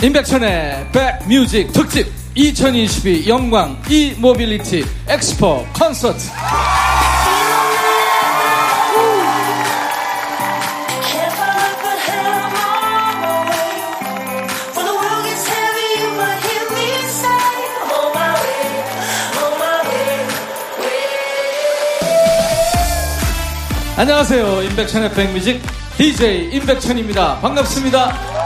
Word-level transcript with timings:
임백천의 0.00 0.86
백뮤직 0.92 1.72
특집 1.72 2.06
2022 2.36 3.28
영광 3.28 3.82
이 3.90 4.14
모빌리티 4.16 4.84
엑스포 5.08 5.66
콘서트. 5.76 6.30
안녕하세요. 23.96 24.62
임백천의 24.62 25.10
백뮤직 25.10 25.60
DJ 25.96 26.50
임백천입니다. 26.52 27.40
반갑습니다 27.40 28.37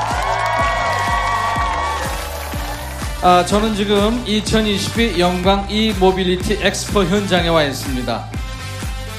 아, 3.24 3.46
저는 3.46 3.76
지금 3.76 4.20
2022 4.26 5.20
영광 5.20 5.64
e-mobility 5.70 6.58
엑스포 6.60 7.04
현장에 7.04 7.46
와 7.50 7.62
있습니다. 7.62 8.24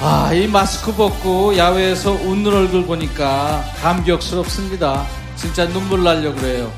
아, 0.02 0.34
이 0.34 0.46
마스크 0.46 0.94
벗고 0.94 1.56
야외에서 1.56 2.12
웃는 2.12 2.54
얼굴 2.54 2.86
보니까 2.86 3.64
감격스럽습니다. 3.82 5.06
진짜 5.38 5.66
눈물 5.70 6.04
날려 6.04 6.36
그래요. 6.36 6.70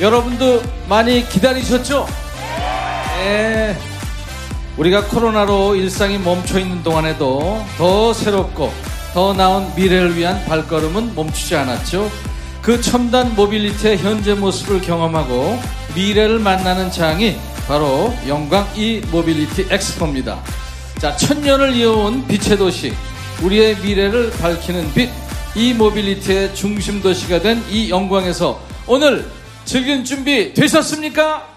여러분도 0.00 0.60
많이 0.88 1.28
기다리셨죠? 1.28 2.08
네. 3.18 3.78
우리가 4.76 5.04
코로나로 5.04 5.76
일상이 5.76 6.18
멈춰 6.18 6.58
있는 6.58 6.82
동안에도 6.82 7.64
더 7.78 8.12
새롭고 8.12 8.72
더 9.14 9.32
나은 9.32 9.76
미래를 9.76 10.16
위한 10.16 10.44
발걸음은 10.46 11.14
멈추지 11.14 11.54
않았죠. 11.54 12.10
그 12.60 12.80
첨단 12.80 13.36
mobility의 13.36 13.98
현재 13.98 14.34
모습을 14.34 14.80
경험하고 14.80 15.60
미래를 15.94 16.38
만나는 16.38 16.90
장이 16.90 17.36
바로 17.66 18.12
영광 18.26 18.66
e-mobility 18.76 19.66
엑스포입니다. 19.70 20.42
자, 20.98 21.16
천년을 21.16 21.74
이어온 21.74 22.26
빛의 22.26 22.56
도시, 22.58 22.92
우리의 23.42 23.76
미래를 23.78 24.30
밝히는 24.30 24.92
빛, 24.94 25.10
e-mobility의 25.54 26.54
중심 26.54 27.02
도시가 27.02 27.40
된 27.40 27.62
이 27.70 27.90
영광에서 27.90 28.60
오늘 28.86 29.26
즐길 29.64 30.04
준비 30.04 30.54
되셨습니까? 30.54 31.48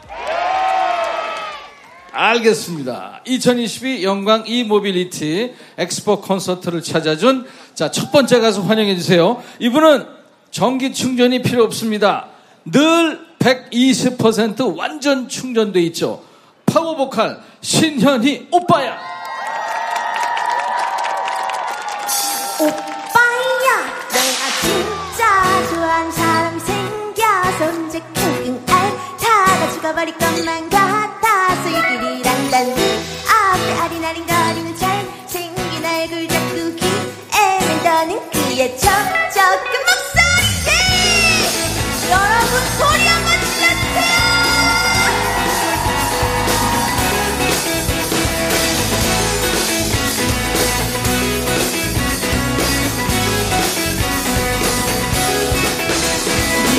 알겠습니다. 2.12 3.22
2022 3.26 4.04
영광 4.04 4.44
e-mobility 4.48 5.54
엑스포 5.78 6.22
콘서트를 6.22 6.82
찾아준 6.82 7.46
자, 7.74 7.92
첫 7.92 8.12
번째 8.12 8.40
가수 8.40 8.62
환영해 8.62 8.96
주세요. 8.96 9.44
이분은 9.60 10.06
전기 10.50 10.94
충전이 10.94 11.42
필요 11.42 11.64
없습니다. 11.66 12.28
늘 12.72 13.20
120% 13.46 14.76
완전 14.76 15.30
충전돼 15.30 15.80
있죠. 15.84 16.24
파워 16.66 16.96
보컬 16.96 17.40
신현희 17.62 18.48
오빠야. 18.52 18.98
오빠야 22.60 23.78
내가 24.10 24.50
진짜 24.62 25.70
좋아하는 25.70 26.12
사람 26.12 26.60
생겨서 26.60 27.66
언제 27.66 28.00
끙끙 28.00 28.66
앓다가 28.68 29.72
죽어버릴 29.74 30.18
것만 30.18 30.70
같아 30.70 30.85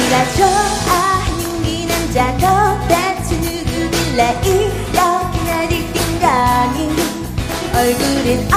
네가 0.09 0.25
좋아하는 0.35 1.65
이 1.67 1.85
남자 1.87 2.33
도대체 2.35 3.37
누구길래 3.39 4.41
이렇게 4.45 5.43
나를 5.43 5.93
띵가니? 5.93 6.89
얼굴은 7.75 8.49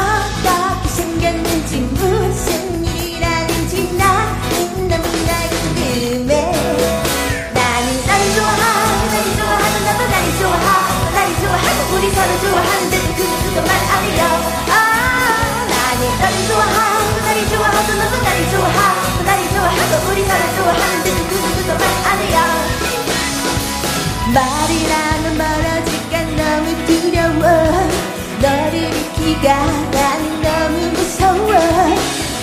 말이라면 24.34 25.38
멀어질까 25.38 26.22
너무 26.38 26.86
두려워. 26.86 27.90
너를 28.42 28.74
잃기가 28.76 29.56
난 29.92 30.42
너무 30.42 30.92
무서워. 30.92 31.50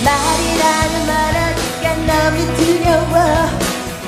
말이라면 0.04 1.06
멀어질까 1.06 1.94
너무 2.06 2.56
두려워. 2.56 3.14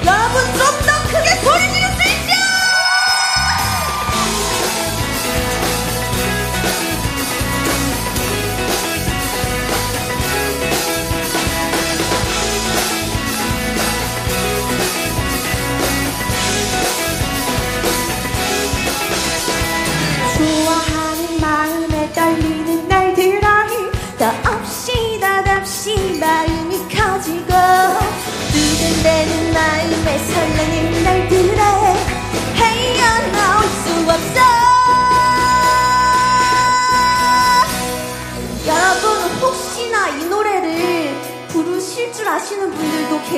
여러분 0.04 0.36
좀더 0.58 0.90
크게 1.08 1.36
소리 1.40 1.72
지를 1.72 1.87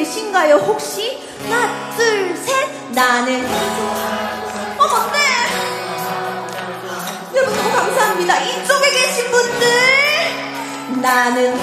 계신가요 0.00 0.56
혹시? 0.56 1.18
하나 1.44 1.90
둘 1.94 2.34
셋 2.34 2.70
나는 2.92 3.46
어머 4.78 5.12
네 5.12 5.18
여러분 7.36 7.54
너무 7.58 7.70
감사합니다. 7.70 8.38
이쪽에 8.40 8.90
계신 8.92 9.30
분들 9.30 11.02
나는 11.02 11.60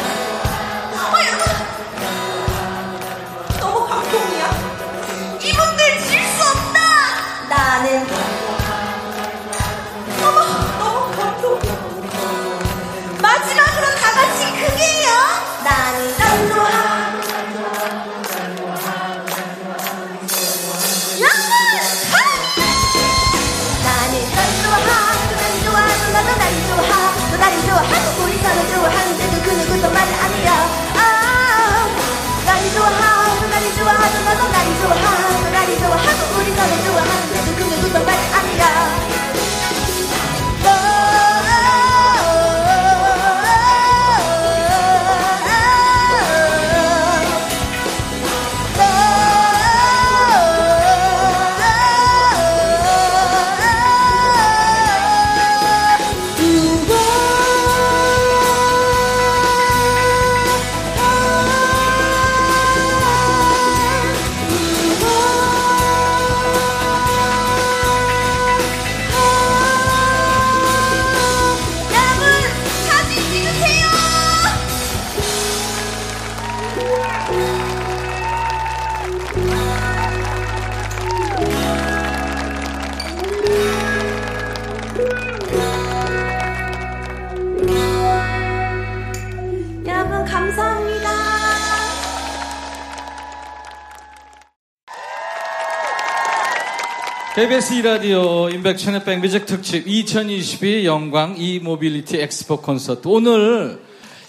KBS 97.37 97.75
2라디오 97.75 98.51
임백천의 98.51 99.03
백뮤직 99.03 99.45
특집 99.45 99.87
2022 99.87 100.87
영광 100.87 101.35
e-mobility 101.37 102.19
엑스포 102.19 102.61
콘서트 102.61 103.07
오늘 103.07 103.79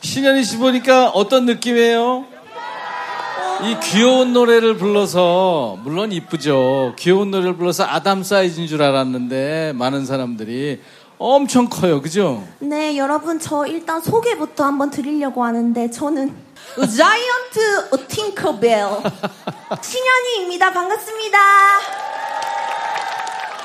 신현희 0.02 0.44
씨 0.44 0.58
보니까 0.58 1.08
어떤 1.08 1.46
느낌이에요? 1.46 2.26
이 3.62 3.76
귀여운 3.82 4.34
노래를 4.34 4.76
불러서 4.76 5.78
물론 5.84 6.12
이쁘죠 6.12 6.96
귀여운 6.98 7.30
노래를 7.30 7.56
불러서 7.56 7.84
아담 7.84 8.22
사이즈인 8.22 8.66
줄 8.66 8.82
알았는데 8.82 9.72
많은 9.74 10.04
사람들이 10.04 10.82
엄청 11.16 11.70
커요 11.70 12.02
그죠? 12.02 12.46
네, 12.58 12.98
여러분 12.98 13.40
저 13.40 13.64
일단 13.66 14.02
소개부터 14.02 14.64
한번 14.64 14.90
드리려고 14.90 15.44
하는데 15.44 15.90
저는 15.90 16.36
giant 16.76 18.06
팅커벨 18.06 18.86
신현이입니다. 19.80 20.74
반갑습니다. 20.74 22.07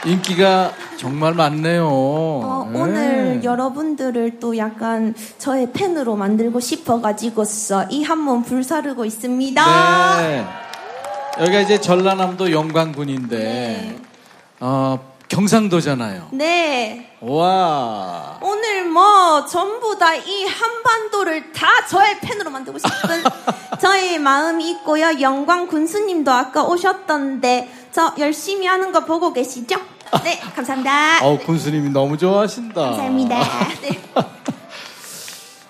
인기가 0.06 0.72
정말 0.98 1.34
많네요 1.34 1.88
어, 1.88 2.70
네. 2.72 2.80
오늘 2.80 3.42
여러분들을 3.44 4.40
또 4.40 4.58
약간 4.58 5.16
저의 5.38 5.72
팬으로 5.72 6.16
만들고 6.16 6.60
싶어가지고서 6.60 7.86
이 7.90 8.04
한몸 8.04 8.44
불사르고 8.44 9.06
있습니다. 9.06 10.22
네. 10.22 10.46
여기가 11.40 11.60
이제 11.62 11.80
전라남도 11.80 12.52
영광군인데 12.52 13.38
네. 13.38 13.98
어, 14.60 15.00
경상도잖아요. 15.30 16.28
네. 16.32 17.10
와. 17.22 18.38
오늘 18.42 18.86
뭐 18.86 19.46
전부 19.46 19.98
다 19.98 20.14
이 20.16 20.46
한반도를 20.46 21.52
다 21.54 21.68
저의 21.90 22.20
팬으로 22.20 22.52
만들고 22.52 22.78
싶은 22.78 23.24
저의 23.82 24.20
마음이 24.20 24.70
있고요. 24.72 25.20
영광 25.22 25.68
군수님도 25.68 26.32
아까 26.32 26.64
오셨던데 26.64 27.70
저 27.92 28.14
열심히 28.20 28.68
하는 28.68 28.92
거 28.92 29.06
보고 29.06 29.34
계시죠? 29.34 29.78
네, 30.24 30.40
감사합니다. 30.56 31.26
어, 31.26 31.38
군수님이 31.40 31.90
너무 31.90 32.18
좋아하신다. 32.18 32.82
감사합니다. 32.82 33.40
네. 33.82 34.00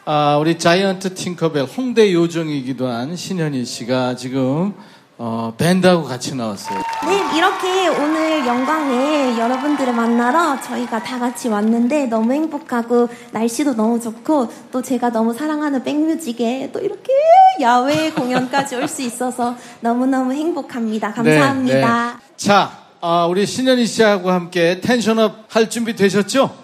아, 0.05 0.37
우리 0.39 0.57
자이언트 0.59 1.13
팅커벨 1.15 1.63
홍대 1.77 2.11
요정이기도 2.13 2.87
한 2.87 3.15
신현희 3.15 3.63
씨가 3.65 4.15
지금 4.15 4.73
어, 5.17 5.53
밴드하고 5.57 6.03
같이 6.03 6.35
나왔어요. 6.35 6.79
네, 7.07 7.37
이렇게 7.37 7.87
오늘 7.87 8.45
영광에 8.45 9.37
여러분들을 9.39 9.93
만나러 9.93 10.59
저희가 10.59 11.01
다 11.03 11.19
같이 11.19 11.47
왔는데 11.47 12.07
너무 12.07 12.33
행복하고 12.33 13.07
날씨도 13.31 13.75
너무 13.75 14.01
좋고 14.01 14.51
또 14.71 14.81
제가 14.81 15.11
너무 15.11 15.33
사랑하는 15.33 15.83
백뮤직에 15.83 16.71
또 16.73 16.79
이렇게 16.79 17.13
야외 17.61 18.11
공연까지 18.11 18.75
올 18.75 18.87
수 18.89 19.01
있어서 19.03 19.55
너무너무 19.79 20.33
행복합니다. 20.33 21.13
감사합니다. 21.13 22.05
네, 22.07 22.13
네. 22.13 22.33
자, 22.35 22.71
아, 23.05 23.25
우리 23.25 23.45
신현희 23.45 23.85
씨하고 23.85 24.31
함께 24.31 24.79
tension 24.79 25.29
up 25.29 25.43
할 25.49 25.69
준비 25.69 25.93
되셨죠? 25.93 26.55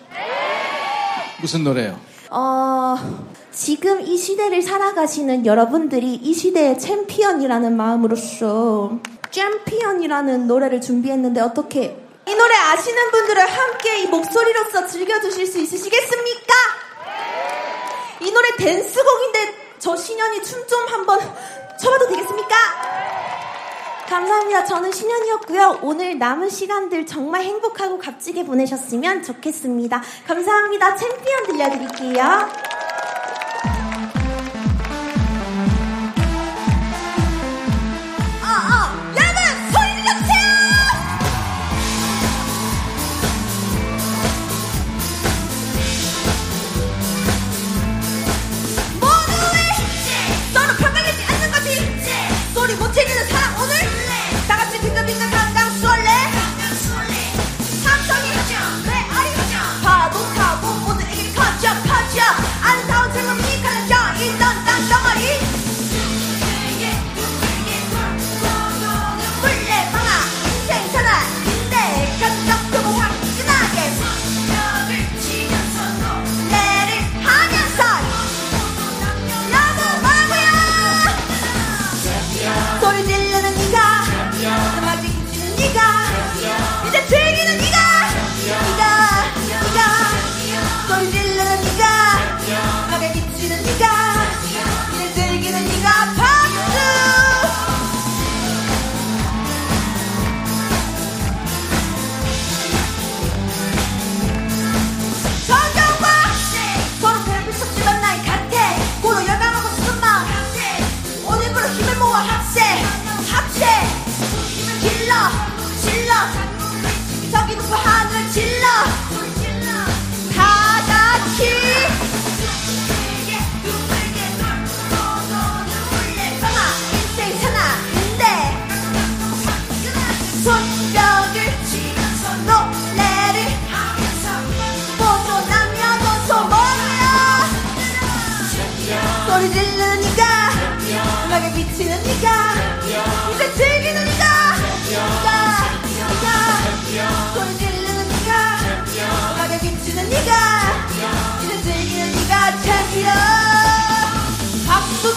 무슨 1.42 1.66
노래요? 1.66 2.00
어, 2.30 2.96
지금 3.52 4.00
이 4.00 4.16
시대를 4.18 4.62
살아가시는 4.62 5.46
여러분들이 5.46 6.16
이 6.16 6.34
시대의 6.34 6.80
챔피언이라는 6.80 7.76
마음으로서 7.76 9.00
챔피언이라는 9.32 10.48
노래를 10.48 10.80
준비했는데 10.80 11.42
어떻게 11.42 12.02
이 12.26 12.34
노래 12.34 12.56
아시는 12.56 13.12
분들은 13.12 13.46
함께 13.46 14.04
이 14.04 14.08
목소리로서 14.08 14.88
즐겨주실 14.88 15.46
수 15.46 15.60
있으시겠습니까? 15.60 16.54
이 18.22 18.32
노래 18.32 18.56
댄스곡인데 18.56 19.76
저 19.80 19.94
신현이 19.94 20.42
춤 20.44 20.66
좀 20.68 20.88
한번 20.88 21.20
춰봐도 21.82 22.08
되겠습니까? 22.08 22.56
감사합니다. 24.10 24.66
저는 24.66 24.92
신현이었고요. 24.92 25.82
오늘 25.84 26.18
남은 26.18 26.50
시간들 26.50 27.06
정말 27.06 27.44
행복하고 27.44 28.00
값지게 28.00 28.44
보내셨으면 28.44 29.22
좋겠습니다. 29.22 30.02
감사합니다. 30.26 30.96
챔피언 30.96 31.46
들려드릴게요. 31.46 32.50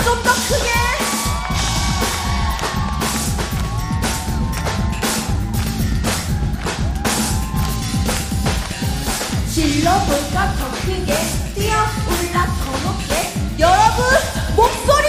좀 0.04 0.22
더 0.22 0.32
크게. 0.32 0.72
질러볼까? 9.52 10.54
더 10.54 10.70
크게. 10.80 11.14
뛰어 11.54 11.74
올라 12.08 12.46
더 12.46 12.70
높게. 12.84 13.32
여러분 13.58 14.04
목소리 14.56 15.01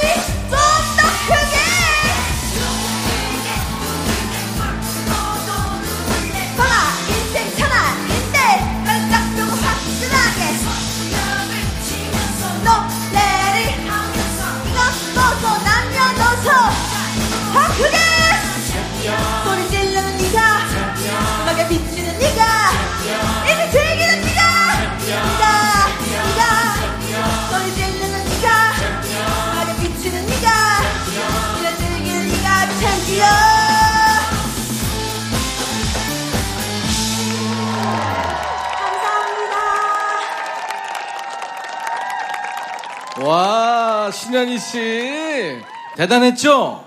대단했죠? 46.03 46.83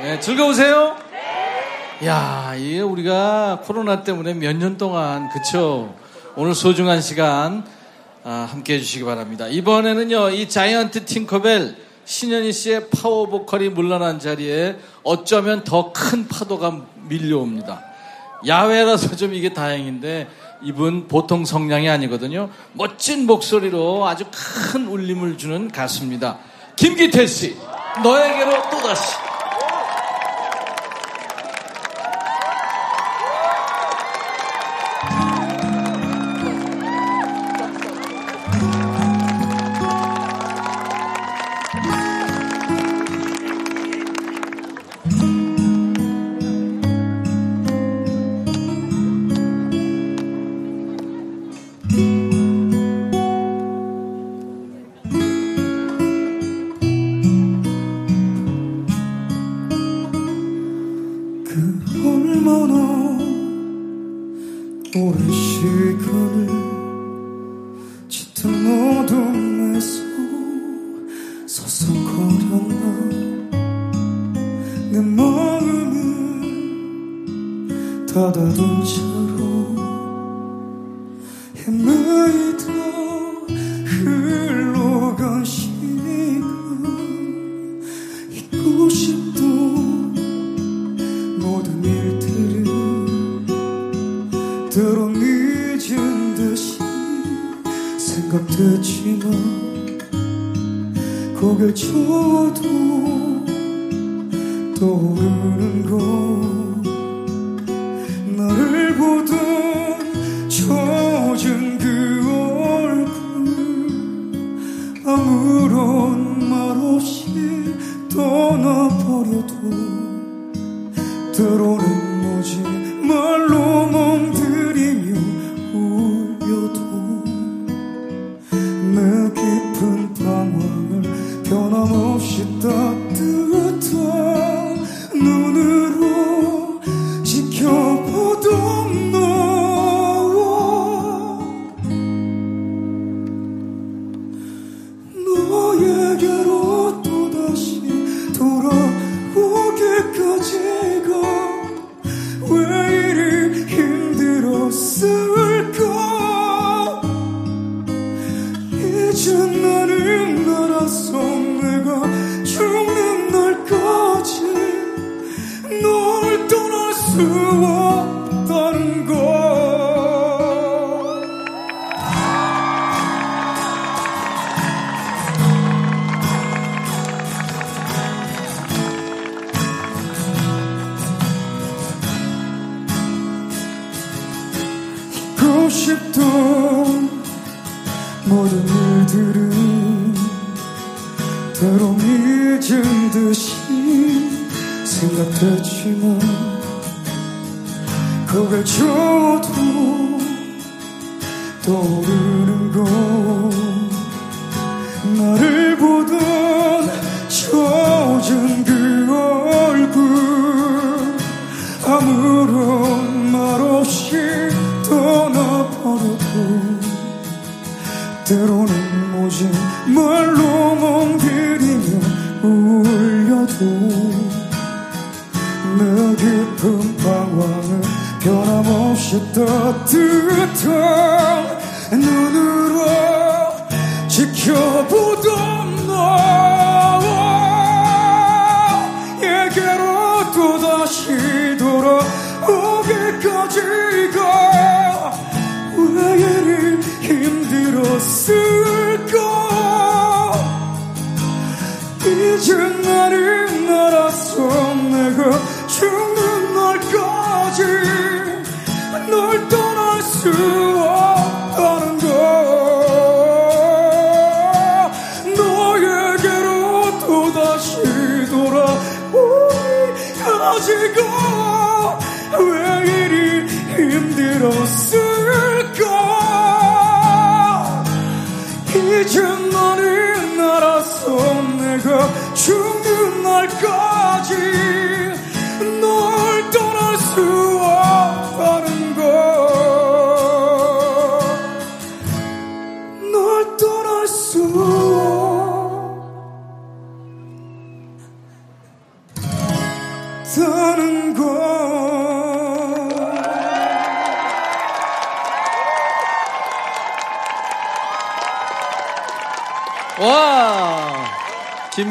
네, 0.00 0.20
즐거우세요? 0.20 0.96
야, 2.06 2.54
이게 2.56 2.80
우리가 2.80 3.60
코로나 3.62 4.02
때문에 4.02 4.32
몇 4.32 4.56
년 4.56 4.78
동안, 4.78 5.28
그쵸? 5.28 5.94
오늘 6.34 6.54
소중한 6.54 7.02
시간, 7.02 7.66
아, 8.24 8.48
함께 8.50 8.74
해주시기 8.76 9.04
바랍니다. 9.04 9.48
이번에는요, 9.48 10.30
이 10.30 10.48
자이언트 10.48 11.04
팅커벨 11.04 11.76
신현희 12.06 12.52
씨의 12.54 12.88
파워 12.88 13.26
보컬이 13.26 13.68
물러난 13.68 14.18
자리에 14.18 14.76
어쩌면 15.02 15.62
더 15.64 15.92
큰 15.92 16.26
파도가 16.26 16.80
밀려옵니다. 17.08 17.82
야외라서 18.46 19.14
좀 19.16 19.34
이게 19.34 19.52
다행인데 19.52 20.26
이분 20.62 21.06
보통 21.06 21.44
성량이 21.44 21.90
아니거든요. 21.90 22.48
멋진 22.72 23.26
목소리로 23.26 24.06
아주 24.08 24.24
큰 24.32 24.86
울림을 24.86 25.36
주는 25.36 25.70
가수입니다. 25.70 26.38
김기태 26.76 27.26
씨, 27.26 27.56
너에게로 28.02 28.70
또다시. 28.70 29.33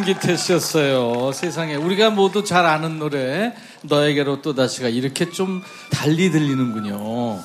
김기태 0.04 0.36
씨였어요. 0.36 1.32
세상에. 1.32 1.76
우리가 1.76 2.10
모두 2.10 2.44
잘 2.44 2.66
아는 2.66 3.00
노래, 3.00 3.54
너에게로 3.84 4.42
또다시가 4.42 4.90
이렇게 4.90 5.30
좀 5.30 5.62
달리 5.92 6.30
들리는군요. 6.30 7.40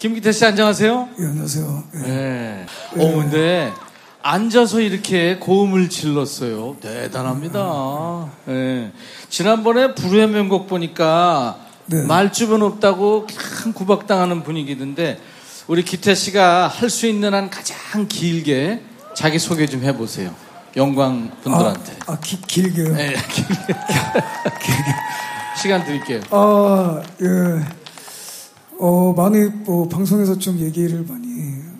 김기태 0.00 0.32
씨 0.32 0.44
안녕하세요. 0.44 1.08
예, 1.20 1.24
안녕하세요. 1.24 1.84
예. 1.94 1.98
네. 2.08 2.66
어, 2.96 3.12
근데 3.14 3.72
앉아서 4.20 4.80
이렇게 4.80 5.36
고음을 5.36 5.88
질렀어요. 5.88 6.76
대단합니다. 6.80 8.32
네. 8.46 8.90
지난번에 9.28 9.94
불후의 9.94 10.26
명곡 10.26 10.66
보니까 10.66 11.56
네. 11.86 12.02
말 12.02 12.32
주변 12.32 12.62
없다고 12.62 13.28
큰 13.28 13.72
구박당하는 13.72 14.42
분위기던데 14.42 15.20
우리 15.68 15.84
기태 15.84 16.16
씨가 16.16 16.66
할 16.66 16.90
수 16.90 17.06
있는 17.06 17.32
한 17.32 17.48
가장 17.48 18.08
길게 18.08 18.82
자기 19.14 19.38
소개 19.38 19.66
좀 19.66 19.84
해보세요. 19.84 20.34
영광 20.76 21.30
분들한테. 21.42 21.92
아, 22.06 22.12
아, 22.12 22.18
기- 22.20 22.40
길게요. 22.42 22.92
네, 22.94 23.14
길게. 23.32 23.74
시간 25.60 25.84
드릴게요. 25.84 26.20
아, 26.30 27.02
예. 27.22 27.26
어, 28.78 29.14
많이 29.16 29.46
뭐 29.64 29.88
방송에서 29.88 30.38
좀 30.38 30.58
얘기를 30.58 31.02
많이 31.08 31.26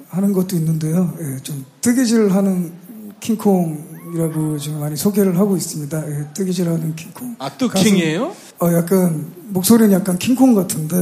하는 0.09 0.33
것도 0.33 0.57
있는데요. 0.57 1.13
예, 1.21 1.37
좀 1.43 1.65
뜨개질 1.83 2.33
하는 2.33 2.73
킹콩이라고 3.21 4.59
지금 4.59 4.81
많이 4.81 4.97
소개를 4.97 5.39
하고 5.39 5.57
있습니다. 5.59 6.09
예, 6.11 6.27
뜨개질 6.33 6.67
하는 6.69 6.97
킹콩. 6.97 7.37
아, 7.39 7.51
뚜킹이에요? 7.51 8.29
가수- 8.29 8.55
어, 8.65 8.73
약간 8.75 9.31
목소리는 9.49 9.93
약간 9.93 10.17
킹콩 10.19 10.55
같은데 10.55 10.97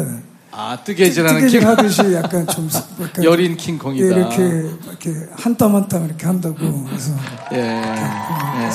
아, 0.57 0.79
뜨개질하는 0.85 1.41
뜨개질 1.41 1.61
킹. 1.61 1.69
하듯이 1.69 2.15
약간 2.15 2.47
좀 2.47 2.69
약간 3.03 3.25
여린 3.25 3.53
예, 3.53 3.57
킹콩이다. 3.57 4.17
이렇게 4.17 4.43
이렇게 4.89 5.13
한 5.37 5.57
땀 5.57 5.75
한 5.75 5.89
땀 5.89 6.05
이렇게 6.07 6.27
한다고 6.27 6.57
그래서 6.85 7.13
예. 7.53 7.59
예. 7.59 8.71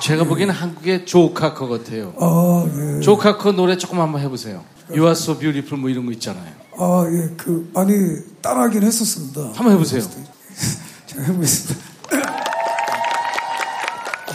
제가 0.00 0.24
보기에는 0.24 0.54
한국의 0.54 1.04
조카커 1.06 1.68
같아요. 1.68 2.14
아, 2.18 2.64
예. 2.96 3.00
조카커 3.00 3.52
노래 3.52 3.76
조금 3.76 4.00
한번 4.00 4.20
해보세요. 4.22 4.64
You 4.88 5.02
are 5.02 5.12
so 5.12 5.38
beautiful 5.38 5.78
뭐 5.80 5.90
이런 5.90 6.06
거 6.06 6.12
있잖아요. 6.12 6.52
아, 6.78 7.04
예, 7.12 7.28
그, 7.36 7.70
많이 7.74 7.92
따라하긴 8.40 8.82
했었습니다. 8.82 9.40
한번 9.54 9.72
해보세요. 9.74 10.00
제가 11.06 11.22
해보겠습니다. 11.24 11.84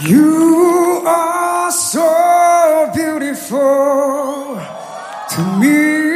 You 0.08 1.02
are 1.08 1.70
so 1.72 2.92
beautiful 2.94 4.60
to 5.30 5.42
me. 5.60 6.15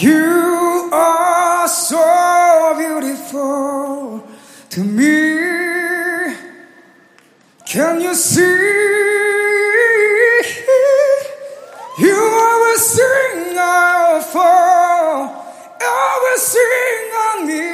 You 0.00 0.88
are 0.94 1.68
so 1.68 2.74
beautiful 2.78 4.26
to 4.70 4.80
me. 4.80 6.34
Can 7.66 8.00
you 8.00 8.14
see? 8.14 8.40
You 11.98 12.16
always 12.16 12.80
sing 12.80 13.58
out 13.58 14.24
for, 14.24 14.40
always 15.84 16.40
sing 16.40 17.12
on 17.26 17.46
me. 17.46 17.66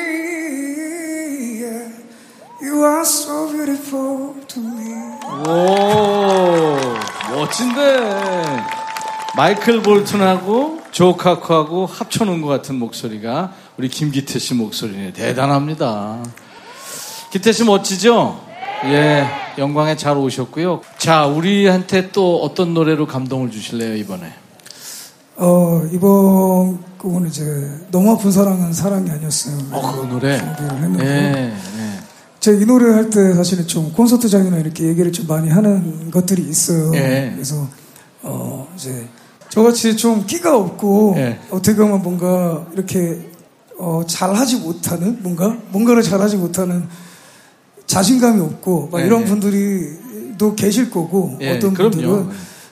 Yeah. 1.63 1.89
You 2.61 2.83
are 2.83 3.05
so 3.05 3.53
beautiful 3.53 4.35
to 4.49 4.59
me. 4.59 5.21
오, 5.47 6.77
멋진데. 7.31 8.65
마이클 9.37 9.81
볼튼하고 9.81 10.86
조카커하고 10.97 11.85
합쳐놓은 11.85 12.41
것 12.41 12.49
같은 12.49 12.77
목소리가 12.77 13.53
우리 13.77 13.91
김기태 13.91 14.39
씨 14.39 14.55
목소리네. 14.55 15.13
대단합니다. 15.13 16.25
기태 17.31 17.53
씨 17.53 17.65
멋지죠? 17.65 18.41
예, 18.87 19.27
영광에 19.59 19.97
잘 19.97 20.17
오셨고요. 20.17 20.81
자, 20.97 21.27
우리한테 21.27 22.13
또 22.13 22.41
어떤 22.43 22.73
노래로 22.73 23.07
감동을 23.07 23.51
주실래요, 23.51 23.95
이번에? 23.97 24.33
어, 25.37 25.83
이번 25.93 26.83
곡은 26.97 27.27
이제 27.27 27.45
너무 27.91 28.13
아픈 28.13 28.33
사랑은 28.33 28.73
사랑이 28.73 29.11
아니었어요. 29.11 29.59
어, 29.73 30.01
그 30.01 30.07
노래. 30.07 30.39
했는데. 30.39 31.05
예, 31.05 31.53
예. 31.79 31.93
제가 32.41 32.59
이 32.59 32.65
노래 32.65 32.95
할 32.95 33.11
때 33.11 33.35
사실은 33.35 33.67
좀 33.67 33.93
콘서트장이나 33.93 34.57
이렇게 34.57 34.85
얘기를 34.85 35.13
좀 35.13 35.27
많이 35.27 35.51
하는 35.51 36.11
것들이 36.11 36.41
있어요. 36.41 36.91
예. 36.95 37.33
그래서 37.35 37.69
어 38.23 38.67
이제 38.77 39.07
저같이 39.57 39.97
좀 39.97 40.27
끼가 40.27 40.55
없고 40.55 41.15
예. 41.17 41.39
어떻게 41.51 41.79
보면 41.79 42.03
뭔가 42.03 42.67
이렇게 42.75 43.31
어 43.79 44.03
잘하지 44.07 44.57
못하는 44.59 45.23
뭔가 45.23 45.57
뭔가를 45.71 46.03
잘하지 46.03 46.37
못하는 46.37 46.87
자신감이 47.87 48.39
없고 48.39 48.91
막 48.93 49.01
예, 49.01 49.07
이런 49.07 49.23
예. 49.23 49.25
분들이 49.25 49.97
또 50.37 50.55
계실 50.55 50.91
거고 50.91 51.39
예, 51.41 51.57
어떤 51.57 51.73
그럼요. 51.73 51.91
분들은 51.91 52.29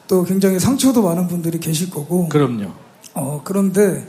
또 0.08 0.24
굉장히 0.24 0.60
상처도 0.60 1.02
많은 1.02 1.26
분들이 1.26 1.58
계실 1.58 1.88
거고 1.88 2.28
그럼요. 2.28 2.66
어, 3.14 3.40
그런데, 3.44 4.06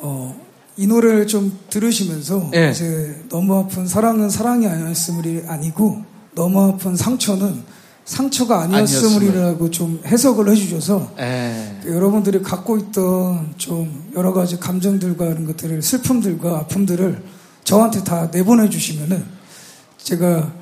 어, 0.00 0.34
이 0.76 0.86
노래를 0.86 1.26
좀 1.26 1.58
들으시면서, 1.68 2.50
예. 2.54 2.70
이제, 2.70 3.22
너무 3.28 3.54
아픈 3.54 3.86
사랑은 3.86 4.30
사랑이 4.30 4.66
아니었음이 4.66 5.42
아니고, 5.46 6.02
너무 6.34 6.62
아픈 6.62 6.96
상처는 6.96 7.62
상처가 8.04 8.62
아니었음이라고 8.62 9.70
좀 9.70 10.00
해석을 10.04 10.48
해주셔서, 10.50 11.12
예. 11.20 11.76
여러분들이 11.86 12.42
갖고 12.42 12.76
있던 12.76 13.54
좀 13.56 14.10
여러 14.14 14.32
가지 14.32 14.58
감정들과 14.60 15.24
이런 15.26 15.46
것들을, 15.46 15.80
슬픔들과 15.82 16.58
아픔들을 16.58 17.22
저한테 17.64 18.04
다 18.04 18.28
내보내 18.30 18.68
주시면은, 18.68 19.24
제가 19.98 20.52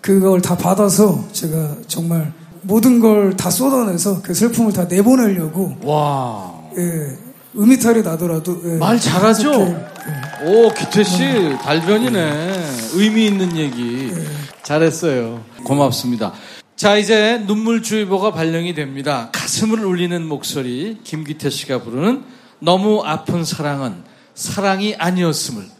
그걸 0.00 0.42
다 0.42 0.56
받아서, 0.56 1.24
제가 1.32 1.76
정말 1.86 2.32
모든 2.62 2.98
걸 2.98 3.36
다 3.36 3.50
쏟아내서 3.50 4.20
그 4.22 4.34
슬픔을 4.34 4.72
다 4.72 4.84
내보내려고 4.84 5.76
와. 5.84 6.52
예, 6.76 7.16
음이탈이 7.56 8.02
나더라도 8.02 8.60
예, 8.64 8.76
말 8.76 8.98
잘하죠? 8.98 9.50
그렇게, 9.52 9.86
오, 10.44 10.68
기태 10.74 11.04
씨, 11.04 11.22
달변이네. 11.62 12.52
의미 12.94 13.26
있는 13.26 13.56
얘기. 13.56 14.12
잘했어요. 14.64 15.40
고맙습니다. 15.64 16.32
자, 16.78 16.96
이제 16.96 17.38
눈물주의보가 17.38 18.30
발령이 18.30 18.72
됩니다. 18.72 19.30
가슴을 19.32 19.84
울리는 19.84 20.24
목소리, 20.24 20.96
김기태 21.02 21.50
씨가 21.50 21.82
부르는 21.82 22.22
너무 22.60 23.02
아픈 23.04 23.44
사랑은 23.44 24.04
사랑이 24.34 24.94
아니었음을. 24.94 25.77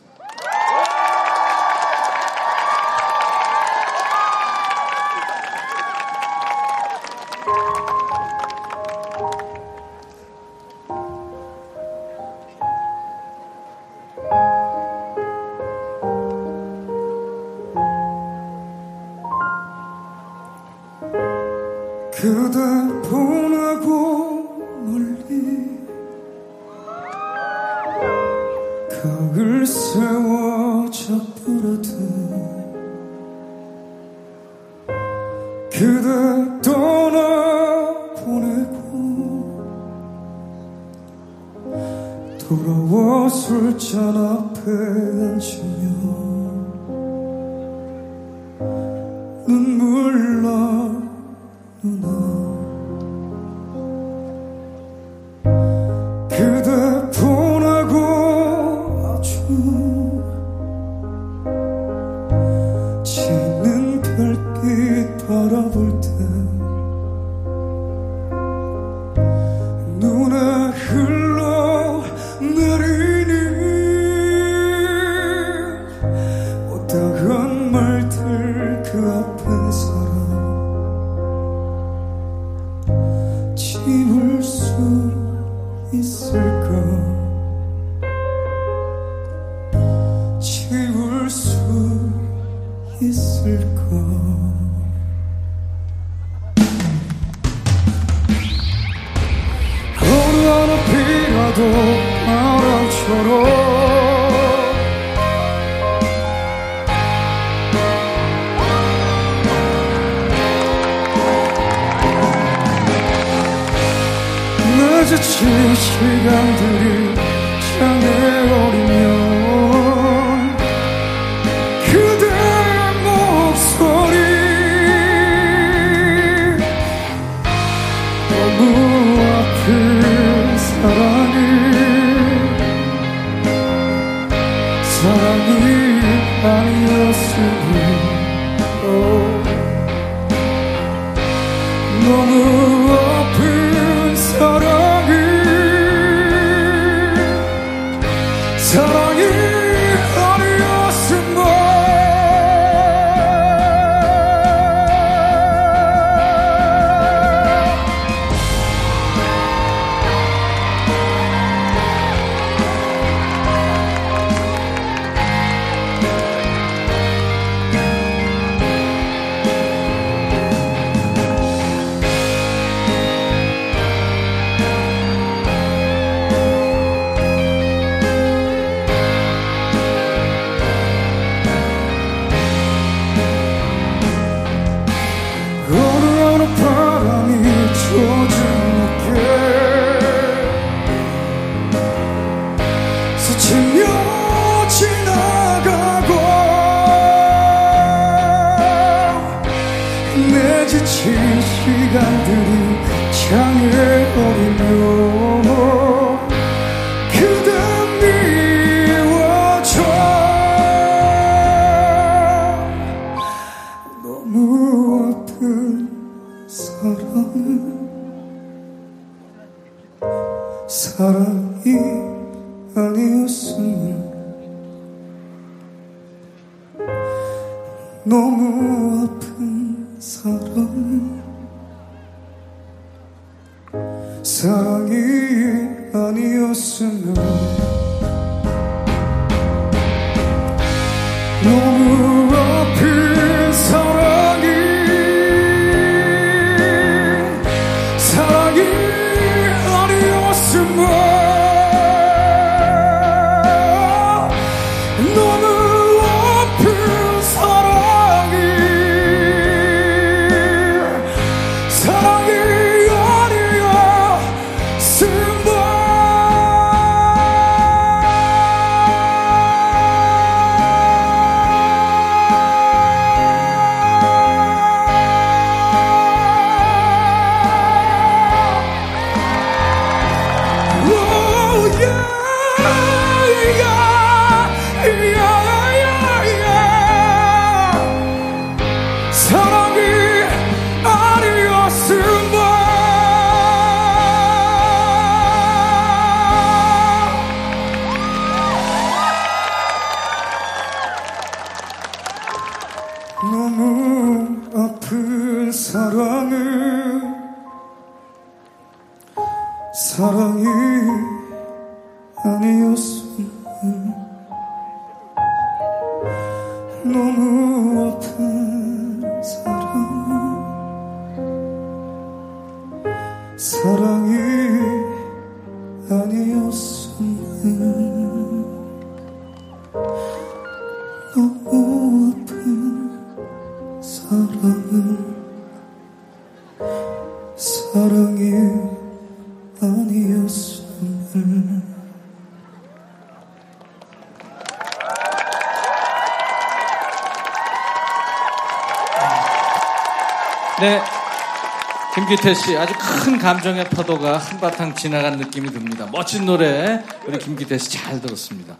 김규태 352.08 352.32
씨 352.32 352.56
아주 352.56 352.72
큰 353.04 353.18
감정의 353.18 353.68
파도가 353.68 354.16
한바탕 354.16 354.74
지나간 354.74 355.18
느낌이 355.18 355.50
듭니다. 355.50 355.86
멋진 355.92 356.24
노래 356.24 356.82
우리 357.06 357.18
김규태 357.18 357.58
씨 357.58 357.68
잘 357.68 358.00
들었습니다. 358.00 358.56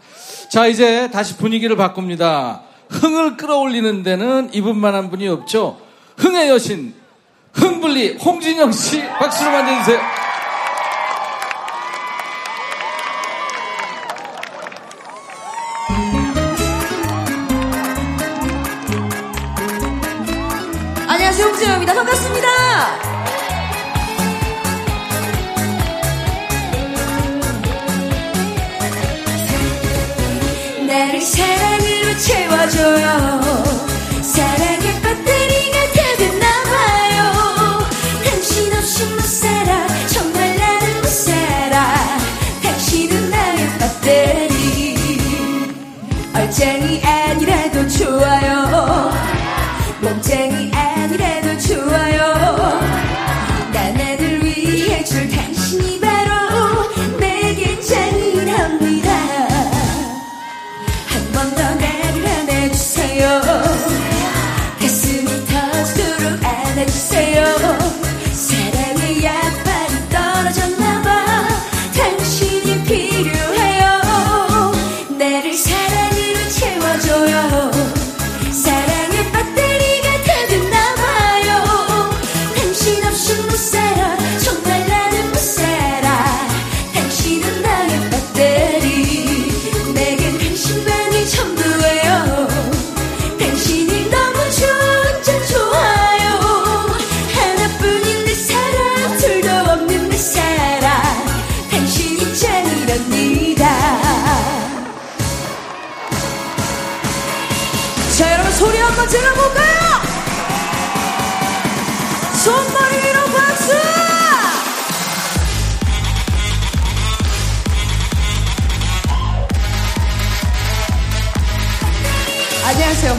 자 0.49 0.67
이제 0.67 1.09
다시 1.09 1.35
분위기를 1.35 1.75
바꿉니다. 1.75 2.61
흥을 2.89 3.37
끌어올리는 3.37 4.03
데는 4.03 4.51
이분만 4.53 4.93
한 4.93 5.09
분이 5.09 5.27
없죠. 5.29 5.81
흥의 6.17 6.49
여신 6.49 6.93
흥블리 7.53 8.17
홍진영 8.17 8.71
씨 8.71 9.01
박수로 9.03 9.49
맞아주세요. 9.49 10.18
사랑으로 31.21 32.17
채워줘요. 32.17 33.48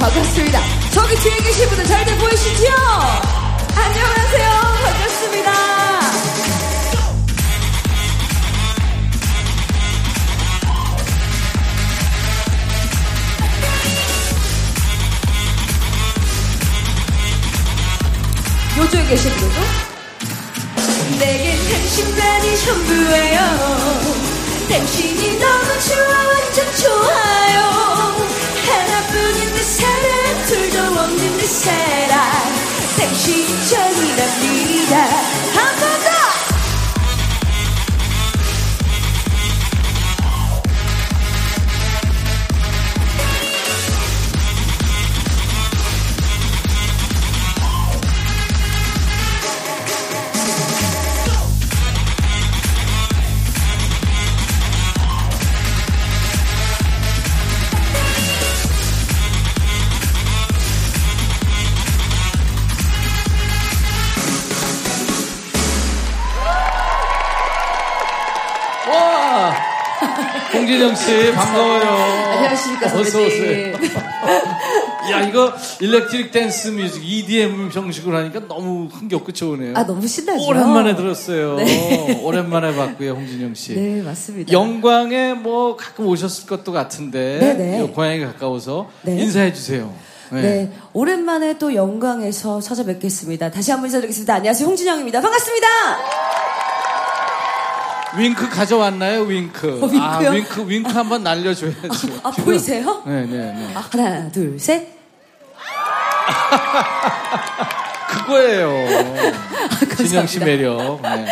반갑습니다. 0.00 0.60
저기 0.92 1.14
뒤에 1.16 1.36
계신 1.36 1.68
분들 1.68 1.84
잘들 1.84 2.16
보이시죠? 2.16 2.66
안녕하세요. 3.76 4.50
반갑습니다. 4.82 5.50
요쪽에 18.78 19.04
계신 19.04 19.30
분들도 19.32 19.60
내겐 21.18 21.58
당신만이 21.70 22.56
전부예요 22.64 23.40
당신이 24.70 25.38
너무 25.38 25.80
좋아 25.86 26.28
완전 26.28 26.76
좋아요 26.76 27.89
없는 31.50 31.72
내 34.88 35.29
반가워요. 71.50 72.30
안녕하십니까, 72.32 72.86
어서 72.86 73.04
선배님. 73.04 73.74
오세요. 73.74 73.76
야, 75.10 75.22
이거 75.22 75.52
electric 75.80 76.30
dance 76.30 76.68
music, 76.68 77.02
EDM 77.04 77.70
형식으로 77.72 78.16
하니까 78.18 78.46
너무 78.46 78.88
흥겹고 78.90 79.32
좋으네요. 79.32 79.72
아, 79.76 79.84
너무 79.84 80.06
신나죠? 80.06 80.46
오랜만에 80.46 80.94
들었어요. 80.94 81.56
네. 81.56 82.20
오랜만에 82.22 82.74
봤고요, 82.74 83.12
홍진영 83.12 83.54
씨. 83.54 83.74
네, 83.74 84.02
맞습니다. 84.02 84.52
영광에 84.52 85.34
뭐 85.34 85.76
가끔 85.76 86.06
오셨을 86.06 86.46
것도 86.46 86.72
같은데 86.72 87.38
네네. 87.40 87.80
요 87.80 87.90
고향에 87.90 88.24
가까워서 88.24 88.88
네. 89.02 89.20
인사해 89.20 89.52
주세요. 89.52 89.92
네. 90.32 90.70
오랜만에 90.92 91.58
또 91.58 91.74
영광에서 91.74 92.60
찾아뵙겠습니다. 92.60 93.50
다시 93.50 93.72
한번 93.72 93.88
인사드리겠습니다. 93.88 94.34
안녕하세요. 94.34 94.68
홍진영입니다. 94.68 95.20
반갑습니다. 95.20 95.66
윙크 98.18 98.48
가져왔나요, 98.48 99.22
윙크? 99.22 99.80
어, 99.82 99.86
윙크요? 99.86 100.02
아, 100.02 100.18
윙크, 100.32 100.68
윙크 100.68 100.90
한번 100.90 101.22
날려줘야죠. 101.22 101.78
아, 102.24 102.30
지금. 102.32 102.44
보이세요? 102.44 103.02
네, 103.06 103.22
네, 103.26 103.36
네. 103.52 103.72
아, 103.74 103.84
하나, 103.90 104.28
둘, 104.30 104.58
셋. 104.58 104.88
그거예요. 108.10 108.70
진영 109.96 110.26
씨. 110.26 110.40
매력. 110.40 111.00
네. 111.02 111.26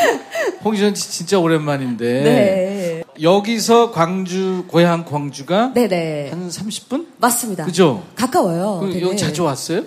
홍진영 0.64 0.94
씨 0.94 1.10
진짜 1.10 1.38
오랜만인데. 1.38 2.22
네. 2.22 3.02
여기서 3.20 3.90
광주, 3.90 4.64
고향 4.68 5.04
광주가 5.04 5.72
네네. 5.74 6.30
한 6.30 6.48
30분? 6.48 7.06
맞습니다. 7.18 7.64
그죠? 7.64 8.04
가까워요. 8.14 8.78
그. 8.80 9.00
여기 9.02 9.16
자주 9.16 9.42
왔어요? 9.42 9.82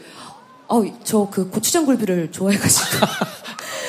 어, 0.68 0.84
저 1.04 1.28
그 1.32 1.50
고추장 1.50 1.86
굴비를 1.86 2.32
좋아해가지고. 2.32 3.06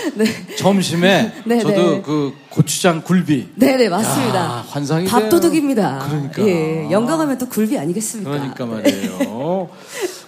네. 0.15 0.25
점심에 0.57 1.33
네, 1.45 1.61
저도 1.61 1.91
네. 1.91 2.03
그 2.03 2.33
고추장 2.51 3.03
굴비. 3.03 3.51
네네, 3.57 3.88
맞습니다. 3.88 4.37
야, 4.37 4.65
환상이 4.69 5.07
밥도둑입니다. 5.07 6.07
그러니까. 6.09 6.43
예. 6.47 6.91
영광하면 6.91 7.38
또 7.38 7.49
굴비 7.49 7.79
아니겠습니까? 7.79 8.31
그러니까 8.31 8.67
말이에요. 8.67 9.69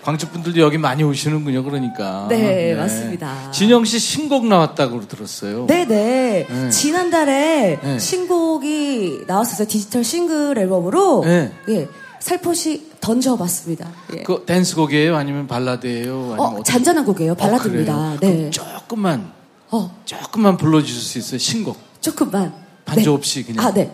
광주 0.03 0.29
분들도 0.29 0.61
여기 0.61 0.77
많이 0.77 1.03
오시는군요. 1.03 1.65
그러니까. 1.65 2.27
네, 2.29 2.75
맞습니다. 2.75 3.51
진영 3.53 3.85
씨 3.85 3.99
신곡 3.99 4.47
나왔다고 4.47 5.07
들었어요. 5.09 5.67
네네. 5.67 6.47
네. 6.49 6.71
지난달에 6.71 7.79
네. 7.83 7.99
신곡이 7.99 9.25
나왔었어요. 9.27 9.67
디지털 9.67 10.05
싱글 10.05 10.59
앨범으로. 10.59 11.23
네. 11.25 11.53
예. 11.71 11.89
살포시 12.21 12.91
던져봤습니다. 13.01 13.87
예. 14.15 14.23
그 14.23 14.45
댄스곡이에요? 14.47 15.15
아니면 15.15 15.47
발라드예요? 15.47 16.15
아니면 16.39 16.41
어, 16.41 16.63
잔잔한 16.63 17.05
곡이에요. 17.05 17.33
어, 17.33 17.35
발라드입니다. 17.35 18.17
그래요? 18.19 18.45
네. 18.45 18.51
조금만, 18.51 19.31
어, 19.71 20.03
조금만 20.05 20.57
불러주실 20.57 21.01
수 21.01 21.19
있어요? 21.19 21.39
신곡. 21.39 21.79
조금만. 22.01 22.55
반주 22.85 23.05
네. 23.05 23.11
없이 23.11 23.43
그냥. 23.45 23.65
아, 23.67 23.73
네. 23.73 23.91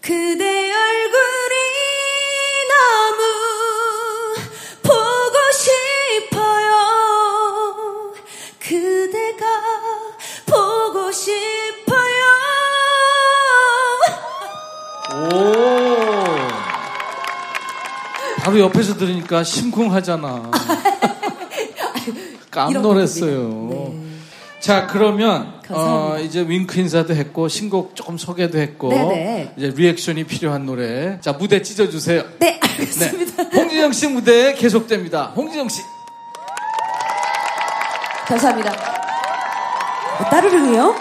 그대 0.00 0.44
얼굴이 0.72 1.56
너무 2.72 3.22
보고 4.82 5.36
싶어요. 6.32 6.74
그대가 8.58 9.46
보고 10.46 11.12
싶어요. 11.12 12.24
오. 15.14 15.52
바로 18.38 18.58
옆에서 18.60 18.94
들으니까 18.96 19.44
심쿵하잖아. 19.44 20.50
깜놀했어요. 22.50 23.68
네. 24.66 24.80
자, 24.80 24.86
그러면, 24.88 25.60
감사합니다. 25.64 26.14
어, 26.14 26.18
이제 26.18 26.40
윙크 26.46 26.80
인사도 26.80 27.14
했고, 27.14 27.46
신곡 27.46 27.94
조금 27.94 28.18
소개도 28.18 28.58
했고, 28.58 28.88
네네. 28.88 29.54
이제 29.56 29.72
리액션이 29.76 30.24
필요한 30.24 30.66
노래. 30.66 31.20
자, 31.20 31.32
무대 31.32 31.62
찢어 31.62 31.88
주세요. 31.88 32.24
네, 32.40 32.58
네. 32.58 32.60
알겠습니다. 32.62 33.44
홍진영 33.44 33.92
씨 33.92 34.08
무대 34.08 34.54
계속됩니다. 34.54 35.32
홍진영 35.36 35.68
씨. 35.68 35.82
감사합니다. 38.26 38.72
어, 40.20 40.24
따르릉이요? 40.30 40.94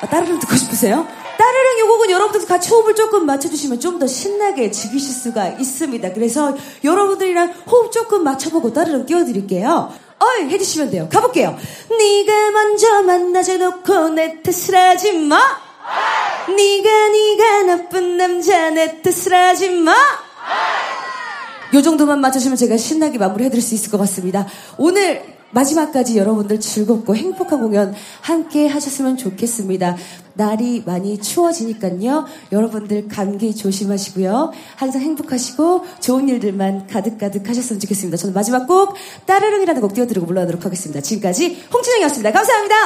아, 0.00 0.06
따르릉 0.08 0.38
듣고 0.40 0.56
싶으세요? 0.56 1.06
따르릉 1.38 1.78
요 1.80 1.86
곡은 1.86 2.10
여러분들도 2.10 2.46
같이 2.48 2.68
호흡을 2.70 2.96
조금 2.96 3.24
맞춰주시면 3.26 3.78
좀 3.78 3.98
더 4.00 4.06
신나게 4.08 4.70
즐기실 4.72 5.12
수가 5.14 5.48
있습니다. 5.50 6.12
그래서 6.12 6.56
여러분들이랑 6.82 7.52
호흡 7.70 7.92
조금 7.92 8.24
맞춰보고 8.24 8.72
따르릉 8.72 9.06
띄워드릴게요. 9.06 9.92
어이 10.18 10.50
해주시면 10.50 10.90
돼요. 10.90 11.08
가볼게요. 11.10 11.56
네가 11.90 12.50
먼저 12.50 13.02
만나지 13.02 13.58
놓고 13.58 14.10
내 14.10 14.42
탓을 14.42 14.74
하지 14.74 15.12
마. 15.12 15.38
네가 16.48 17.08
네가 17.08 17.62
나쁜 17.62 18.16
남자 18.16 18.70
내 18.70 19.00
탓을 19.02 19.34
하지 19.34 19.70
마. 19.70 19.94
요 21.74 21.82
정도만 21.82 22.20
맞춰주면 22.20 22.56
제가 22.56 22.76
신나게 22.76 23.18
마무리해드릴 23.18 23.62
수 23.62 23.74
있을 23.74 23.90
것 23.90 23.98
같습니다. 23.98 24.46
오늘 24.78 25.37
마지막까지 25.50 26.18
여러분들 26.18 26.60
즐겁고 26.60 27.16
행복한 27.16 27.60
공연 27.60 27.94
함께 28.20 28.68
하셨으면 28.68 29.16
좋겠습니다. 29.16 29.96
날이 30.34 30.82
많이 30.86 31.18
추워지니까요. 31.18 32.26
여러분들 32.52 33.08
감기 33.08 33.54
조심하시고요. 33.54 34.52
항상 34.76 35.02
행복하시고 35.02 35.84
좋은 36.00 36.28
일들만 36.28 36.86
가득가득 36.86 37.48
하셨으면 37.48 37.80
좋겠습니다. 37.80 38.16
저는 38.16 38.34
마지막 38.34 38.66
곡 38.66 38.94
따르릉이라는 39.26 39.80
곡 39.80 39.94
띄워드리고 39.94 40.26
물러나도록 40.26 40.64
하겠습니다. 40.64 41.00
지금까지 41.00 41.64
홍진영이었습니다. 41.72 42.30
감사합니다. 42.30 42.76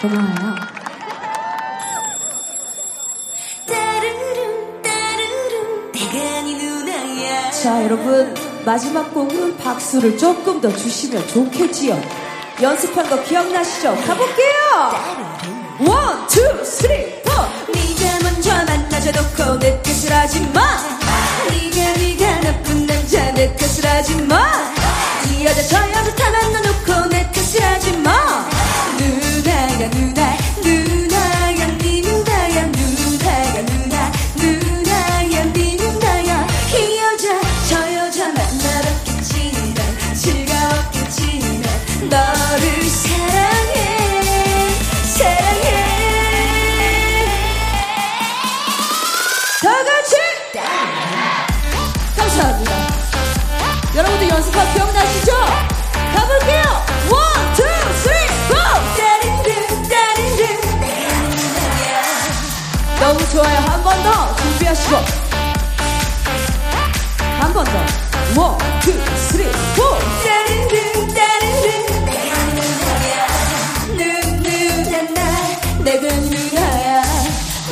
고마워요. 0.00 0.54
따르릉 3.66 4.82
따르릉 4.82 5.92
내가 5.92 6.42
네 6.42 6.54
누나야 6.54 7.50
자, 7.50 7.82
여러분, 7.82 8.34
마지막 8.68 9.14
곡은 9.14 9.56
박수를 9.56 10.18
조금 10.18 10.60
더 10.60 10.68
주시면 10.70 11.26
좋겠지요. 11.28 11.98
연습한 12.60 13.08
거 13.08 13.22
기억나시죠? 13.22 13.96
가볼게요! 14.06 15.86
one, 15.86 16.26
two, 16.26 16.62
three, 16.66 17.14
four! 17.22 17.32
네가 17.72 18.18
먼저 18.24 18.52
만나줘 18.52 19.10
놓고 19.12 19.58
내 19.60 19.80
탓을 19.80 20.12
하지 20.12 20.40
마 20.52 20.60
네가 21.48 21.92
네가 21.98 22.40
나쁜 22.42 22.86
남자 22.86 23.32
내 23.32 23.56
탓을 23.56 23.86
하지 23.86 24.14
마 24.16 24.68
이 25.38 25.44
여자 25.44 25.62
저 25.62 25.76
여자 25.90 26.14
고. 64.90 64.96
한 67.40 67.52
번 67.52 67.64
더. 67.64 67.72
one, 68.40 68.58
two, 68.80 68.92
three, 69.28 69.44
four. 69.76 69.98
따르릉 70.24 71.08
따르릉 71.14 71.66
누누난 73.96 75.14
나 75.14 75.20
내가 75.84 76.06
누나야 76.14 77.02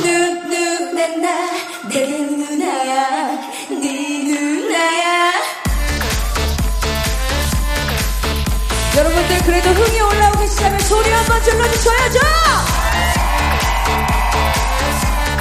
누누난 0.01 1.21
나 1.21 1.27
내가 1.89 2.11
누나야 2.17 3.29
네 3.81 4.23
누나야 4.23 5.33
여러분들 8.95 9.37
그래도 9.43 9.69
흥이 9.71 10.01
올라오고 10.01 10.39
계시다면 10.39 10.79
소리 10.81 11.09
한 11.11 11.25
번 11.25 11.43
질러주셔야죠! 11.43 12.19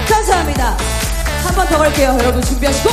감사합니다. 0.08 0.76
한번더 1.56 1.78
갈게요. 1.78 2.16
여러분 2.20 2.42
준비하시고. 2.42 2.90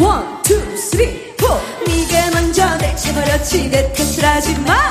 one, 0.00 0.42
two, 0.42 0.76
three, 0.76 1.34
four. 1.36 1.60
네가 1.86 2.30
먼저 2.30 2.76
내쳐버렸지 2.76 3.68
내 3.68 3.92
탓을 3.92 4.24
하지 4.24 4.54
마 4.60 4.90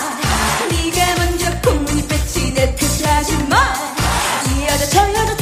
네가 0.69 1.15
먼저 1.17 1.49
콩무늬 1.61 2.05
뺐지 2.07 2.53
내 2.53 2.75
탓을 2.75 3.07
하지 3.07 3.37
마 3.47 3.57
이 4.51 4.63
여자 4.65 4.85
저 4.89 5.09
여자 5.13 5.35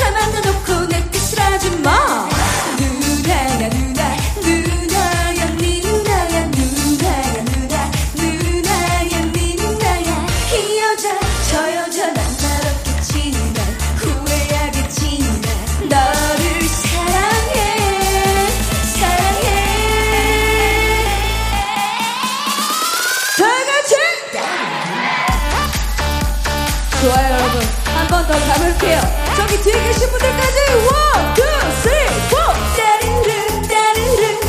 번 28.17 28.25
더 28.25 28.33
가볼게요. 28.47 28.99
저기 29.35 29.61
뒤에 29.61 29.73
계신 29.83 30.09
분들까지 30.09 30.57
one, 30.87 31.33
two, 31.35 31.41
three, 31.83 32.05
four. 32.31 32.37
따르릉 32.75 33.61
따르릉 33.67 34.39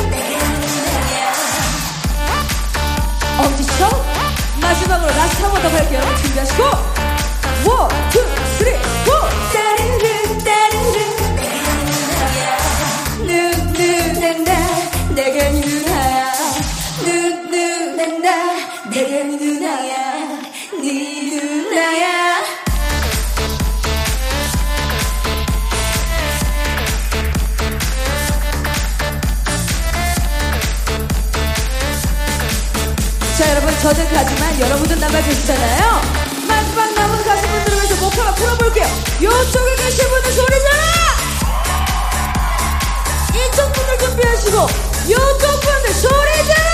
엄지척. 3.39 4.05
마지막으로 4.61 5.09
last 5.15 5.43
한 5.43 5.51
번 5.53 5.63
더 5.63 5.71
갈게요. 5.71 6.01
준비하시고. 6.23 6.63
one, 7.67 7.89
two, 8.11 8.25
저는 33.89 34.13
가지만 34.13 34.61
여러분들 34.61 35.01
남아 35.01 35.23
계시잖아요. 35.23 36.03
마지막 36.47 36.93
남은 36.93 37.25
가수분들을 37.25 37.79
위해서 37.79 37.97
목표가 38.05 38.35
풀어볼게요. 38.35 38.85
이쪽에 39.17 39.77
계신 39.77 40.07
분들 40.11 40.31
소리 40.31 40.59
질러! 40.59 40.69
이쪽 43.33 43.73
분들 43.73 43.99
준비하시고 43.99 44.67
이쪽 45.07 45.61
분들 45.63 45.95
소리 45.95 46.33
질러! 46.45 46.69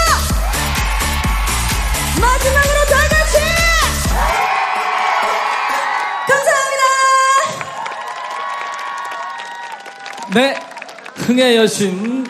마지막으로 2.20 2.84
다 2.90 3.08
같이! 3.08 3.38
감사합니다! 6.26 6.82
네, 10.34 10.58
흥의 11.14 11.56
여신 11.58 12.26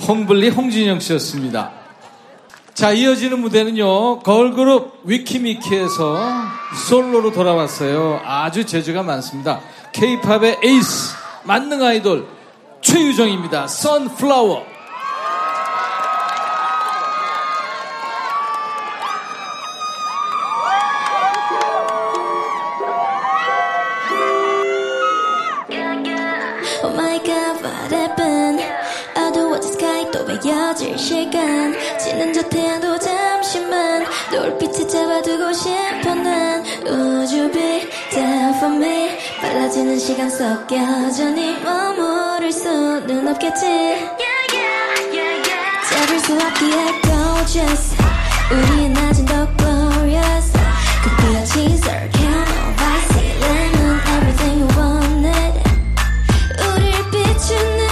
홍블리 0.00 0.48
홍진영 0.48 0.98
씨였습니다. 0.98 1.85
자, 2.76 2.92
이어지는 2.92 3.38
무대는요, 3.40 4.18
걸그룹 4.18 5.00
위키미키에서 5.04 6.20
솔로로 6.86 7.32
돌아왔어요. 7.32 8.20
아주 8.22 8.66
재주가 8.66 9.02
많습니다. 9.02 9.60
케이팝의 9.92 10.58
에이스, 10.62 11.14
만능 11.44 11.82
아이돌, 11.82 12.26
최유정입니다. 12.82 13.66
선플라워. 13.66 14.75
또 30.76 30.84
베어질 30.84 30.98
시간 30.98 31.74
지는 31.98 32.32
저 32.34 32.42
태양도 32.48 32.98
잠시만 32.98 34.04
노을빛에 34.30 34.86
잡아두고 34.86 35.52
싶어 35.54 36.14
난 36.14 36.62
Would 36.84 37.34
you 37.34 37.50
be 37.50 37.88
there 38.10 38.54
for 38.56 38.74
me? 38.74 39.16
빨라지는 39.40 39.98
시간 39.98 40.28
속 40.28 40.70
여전히 40.70 41.56
머무를 41.62 42.52
수는 42.52 43.26
없겠지 43.26 43.64
잡을 45.88 46.20
수 46.20 46.34
없기에 46.34 47.00
gorgeous 47.02 47.96
우리의 48.52 48.90
낮은 48.90 49.24
더 49.24 49.56
glorious 49.56 50.52
그 51.02 51.10
빛이 51.16 51.76
circle 51.78 52.44
vice 52.76 53.16
lemon 53.40 53.98
everything 54.14 54.60
you 54.60 54.68
wanted 54.76 55.54
우릴 56.60 56.92
비추는 57.10 57.85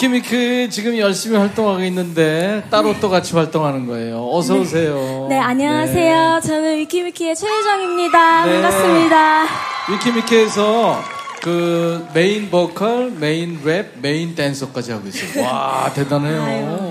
위키미키 0.00 0.70
지금 0.70 0.96
열심히 0.96 1.36
활동하고 1.36 1.82
있는데 1.84 2.64
따로 2.70 2.98
또 3.00 3.10
같이 3.10 3.34
활동하는 3.34 3.86
거예요. 3.86 4.26
어서 4.32 4.54
오세요. 4.54 5.26
네, 5.28 5.38
안녕하세요. 5.38 6.40
저는 6.42 6.78
위키미키의 6.78 7.36
최유정입니다. 7.36 8.46
네. 8.46 8.62
반갑습니다. 8.62 9.44
위키미키에서 9.90 11.02
그 11.42 12.06
메인 12.14 12.48
보컬, 12.50 13.10
메인 13.10 13.60
랩, 13.62 13.92
메인 14.00 14.34
댄서까지 14.34 14.92
하고 14.92 15.06
있어요. 15.08 15.44
와 15.44 15.92
대단해요. 15.94 16.78
그 16.78 16.89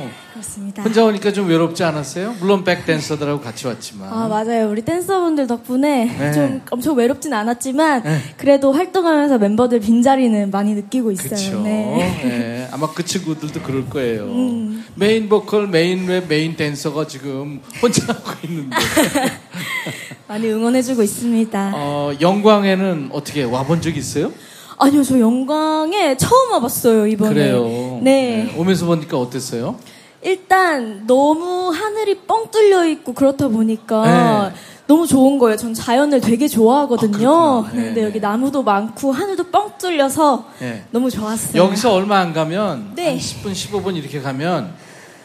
렇습니다. 0.70 0.84
혼자 0.84 1.04
오니까 1.06 1.34
좀 1.34 1.48
외롭지 1.48 1.84
않았어요? 1.84 2.36
물론 2.40 2.64
백 2.64 2.86
댄서들하고 2.86 3.42
같이 3.42 3.68
왔지만. 3.68 4.12
아, 4.12 4.28
맞아요. 4.28 4.70
우리 4.70 4.82
댄서분들 4.84 5.48
덕분에 5.48 6.06
네. 6.06 6.32
좀 6.32 6.62
엄청 6.72 6.96
외롭진 6.96 7.34
않았지만 7.34 8.04
네. 8.04 8.20
그래도 8.38 8.72
활동하면서 8.72 9.38
멤버들 9.40 9.80
빈자리는 9.80 10.52
많이 10.52 10.74
느끼고 10.76 11.12
있어요. 11.12 11.30
그쵸. 11.30 11.62
네. 11.64 12.20
네, 12.24 12.68
아마 12.72 12.92
그 12.92 13.04
친구들도 13.04 13.62
그럴 13.62 13.90
거예요. 13.90 14.24
음. 14.26 14.86
메인 14.96 15.30
보컬, 15.30 15.68
메인 15.68 16.06
랩, 16.06 16.28
메인 16.28 16.56
댄서가 16.56 17.08
지금 17.08 17.62
혼자 17.82 18.06
하고 18.14 18.32
있는데. 18.44 18.76
많이 20.28 20.48
응원해주고 20.48 21.02
있습니다. 21.02 21.74
어, 21.76 22.12
영광에는 22.22 23.10
어떻게 23.12 23.44
와본 23.44 23.82
적 23.82 23.96
있어요? 23.98 24.32
아니요, 24.78 25.04
저 25.04 25.20
영광에 25.20 26.16
처음 26.18 26.52
와봤어요, 26.54 27.08
이번에. 27.08 27.34
그래요. 27.34 28.00
네. 28.02 28.54
오면서 28.56 28.86
보니까 28.86 29.18
어땠어요? 29.18 29.76
일단 30.22 31.06
너무 31.08 31.70
하늘이 31.70 32.20
뻥 32.22 32.52
뚫려 32.52 32.86
있고 32.88 33.14
그렇다 33.14 33.48
보니까 33.48 34.50
네. 34.50 34.56
너무 34.86 35.08
좋은 35.08 35.40
거예요. 35.40 35.56
전 35.56 35.74
자연을 35.74 36.20
되게 36.20 36.48
좋아하거든요. 36.48 37.30
아, 37.30 37.62
그렇구나. 37.62 37.72
네, 37.74 37.84
근데 37.86 38.02
네. 38.02 38.08
여기 38.08 38.20
나무도 38.20 38.64
많고 38.64 39.12
하늘도 39.12 39.46
뻥 39.46 39.72
뚫려서 39.78 40.46
네. 40.60 40.86
너무 40.92 41.10
좋았어요. 41.10 41.62
여기서 41.64 41.94
얼마 41.94 42.20
안 42.20 42.34
가면 42.34 42.94
네. 42.96 43.10
한 43.10 43.18
10분, 43.18 43.52
15분 43.54 43.96
이렇게 43.96 44.22
가면 44.22 44.74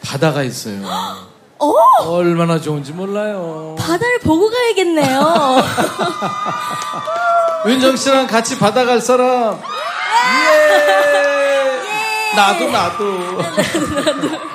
바다가 0.01 0.43
있어요. 0.43 0.81
어? 1.57 1.73
얼마나 2.05 2.59
좋은지 2.59 2.91
몰라요. 2.93 3.75
바다를 3.79 4.19
보고 4.19 4.49
가야겠네요. 4.49 5.57
윤정 7.67 7.95
씨랑 7.95 8.27
같이 8.27 8.59
바다 8.59 8.85
갈 8.85 9.01
사람? 9.01 9.59
예! 10.51 12.35
나도 12.35 12.69
나도. 12.69 13.05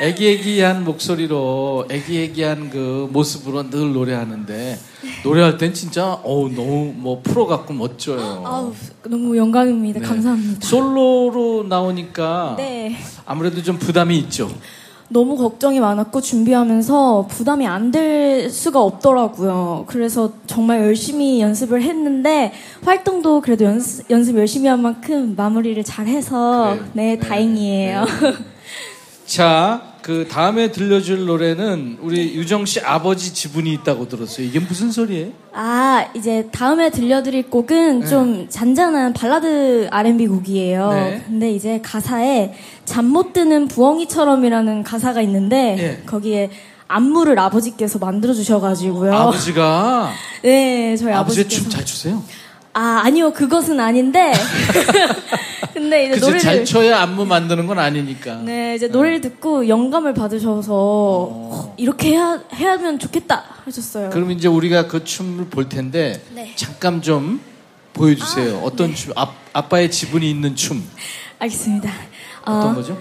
애기애기한 0.00 0.84
목소리로 0.84 1.86
애기애기한 1.90 2.70
그 2.70 3.08
모습으로 3.12 3.70
늘 3.70 3.92
노래하는데 3.92 4.78
노래할 5.24 5.56
땐 5.58 5.72
진짜 5.72 6.20
어우 6.22 6.50
너무 6.50 6.92
뭐 6.94 7.20
프로 7.22 7.46
같고 7.46 7.72
멋져요. 7.72 8.42
아우, 8.44 8.72
너무 9.08 9.36
영광입니다. 9.36 10.00
네. 10.00 10.06
감사합니다. 10.06 10.66
솔로로 10.66 11.64
나오니까 11.68 12.54
네. 12.58 12.96
아무래도 13.24 13.62
좀 13.62 13.78
부담이 13.78 14.18
있죠. 14.18 14.50
너무 15.08 15.36
걱정이 15.36 15.78
많았고 15.78 16.20
준비하면서 16.20 17.28
부담이 17.30 17.64
안 17.66 17.92
될 17.92 18.50
수가 18.50 18.82
없더라고요. 18.82 19.84
그래서 19.86 20.32
정말 20.46 20.80
열심히 20.82 21.40
연습을 21.40 21.80
했는데 21.82 22.52
활동도 22.84 23.40
그래도 23.40 23.64
연습, 23.64 24.10
연습 24.10 24.36
열심히 24.36 24.68
한 24.68 24.82
만큼 24.82 25.34
마무리를 25.36 25.82
잘 25.84 26.06
해서. 26.08 26.74
네, 26.92 27.16
네. 27.16 27.18
다행이에요. 27.18 28.04
자, 29.26 29.82
그 30.02 30.28
다음에 30.30 30.70
들려줄 30.70 31.26
노래는 31.26 31.98
우리 32.00 32.34
유정 32.36 32.64
씨 32.64 32.78
아버지 32.80 33.34
지분이 33.34 33.72
있다고 33.72 34.08
들었어요. 34.08 34.46
이게 34.46 34.60
무슨 34.60 34.92
소리예요? 34.92 35.32
아, 35.52 36.06
이제 36.14 36.48
다음에 36.52 36.90
들려드릴 36.90 37.50
곡은 37.50 38.00
네. 38.00 38.06
좀 38.06 38.46
잔잔한 38.48 39.12
발라드 39.14 39.88
R&B 39.90 40.28
곡이에요. 40.28 40.90
네. 40.92 41.24
근데 41.26 41.50
이제 41.50 41.80
가사에 41.82 42.54
잠 42.84 43.06
못 43.06 43.32
드는 43.32 43.66
부엉이처럼이라는 43.68 44.82
가사가 44.84 45.20
있는데 45.22 45.74
네. 45.76 46.02
거기에 46.06 46.50
안무를 46.86 47.36
아버지께서 47.40 47.98
만들어 47.98 48.32
주셔가지고요. 48.32 49.12
아버지가 49.12 50.12
네, 50.42 50.96
저희 50.96 51.12
아버지 51.12 51.40
아버지께서 51.40 51.62
춤잘 51.62 51.84
추세요? 51.84 52.22
아, 52.74 53.00
아니요. 53.04 53.32
그것은 53.32 53.80
아닌데. 53.80 54.32
근데 55.86 56.06
이제 56.06 56.16
노래를 56.18 56.40
잘 56.40 56.64
춰야 56.64 57.00
안무 57.00 57.26
만드는 57.26 57.66
건 57.68 57.78
아니니까. 57.78 58.36
네, 58.42 58.74
이제 58.74 58.88
노래를 58.88 59.20
듣고 59.20 59.68
영감을 59.68 60.14
받으셔서 60.14 60.72
어, 60.72 61.74
이렇게 61.76 62.10
해야 62.10 62.42
해야면 62.52 62.98
좋겠다 62.98 63.44
하셨어요. 63.64 64.10
그럼 64.10 64.32
이제 64.32 64.48
우리가 64.48 64.88
그 64.88 65.04
춤을 65.04 65.46
볼 65.46 65.68
텐데 65.68 66.20
네. 66.34 66.52
잠깐 66.56 67.00
좀 67.02 67.40
보여주세요. 67.92 68.58
어떤 68.64 68.94
춤? 68.94 69.12
아, 69.16 69.32
아빠의 69.52 69.90
지분이 69.90 70.28
있는 70.28 70.56
춤 70.56 70.84
알겠습니다. 71.38 71.90
어떤 72.42 72.72
어, 72.72 72.74
거죠? 72.74 72.98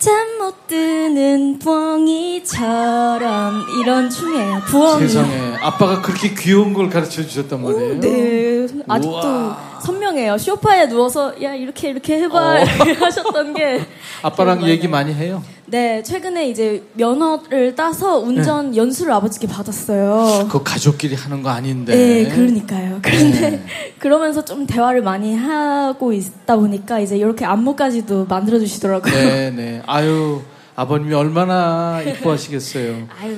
잠 0.00 0.30
못 0.40 0.66
드는 0.66 1.58
부엉이처럼 1.58 3.66
이런 3.82 4.08
춤이에요. 4.08 4.60
부엉이. 4.66 5.06
세상에 5.06 5.54
아빠가 5.60 6.00
그렇게 6.00 6.32
귀여운 6.34 6.72
걸 6.72 6.88
가르쳐 6.88 7.22
주셨단 7.22 7.62
말이에요. 7.62 8.00
네, 8.00 8.66
아직도 8.88 9.14
우와. 9.16 9.80
선명해요. 9.84 10.38
쇼파에 10.38 10.86
누워서 10.88 11.34
야 11.42 11.54
이렇게 11.54 11.90
이렇게 11.90 12.22
해봐 12.22 12.38
어. 12.38 12.64
하셨던 13.04 13.52
게 13.54 13.84
아빠랑 14.22 14.66
얘기 14.66 14.88
많이 14.88 15.12
해요. 15.12 15.42
네, 15.70 16.02
최근에 16.02 16.48
이제 16.48 16.82
면허를 16.94 17.76
따서 17.76 18.18
운전 18.18 18.74
연수를 18.74 19.12
아버지께 19.12 19.46
받았어요. 19.46 20.46
그거 20.46 20.64
가족끼리 20.64 21.14
하는 21.14 21.44
거 21.44 21.50
아닌데. 21.50 21.94
네, 21.94 22.28
그러니까요. 22.28 22.98
그런데 23.00 23.50
네. 23.50 23.64
그러면서 24.00 24.44
좀 24.44 24.66
대화를 24.66 25.02
많이 25.02 25.36
하고 25.36 26.12
있다 26.12 26.56
보니까 26.56 26.98
이제 26.98 27.16
이렇게 27.16 27.44
안무까지도 27.44 28.26
만들어 28.26 28.58
주시더라고요. 28.58 29.14
네, 29.14 29.50
네. 29.50 29.82
아유, 29.86 30.40
아버님이 30.74 31.14
얼마나 31.14 32.02
이뻐하시겠어요. 32.02 33.06
아유. 33.22 33.36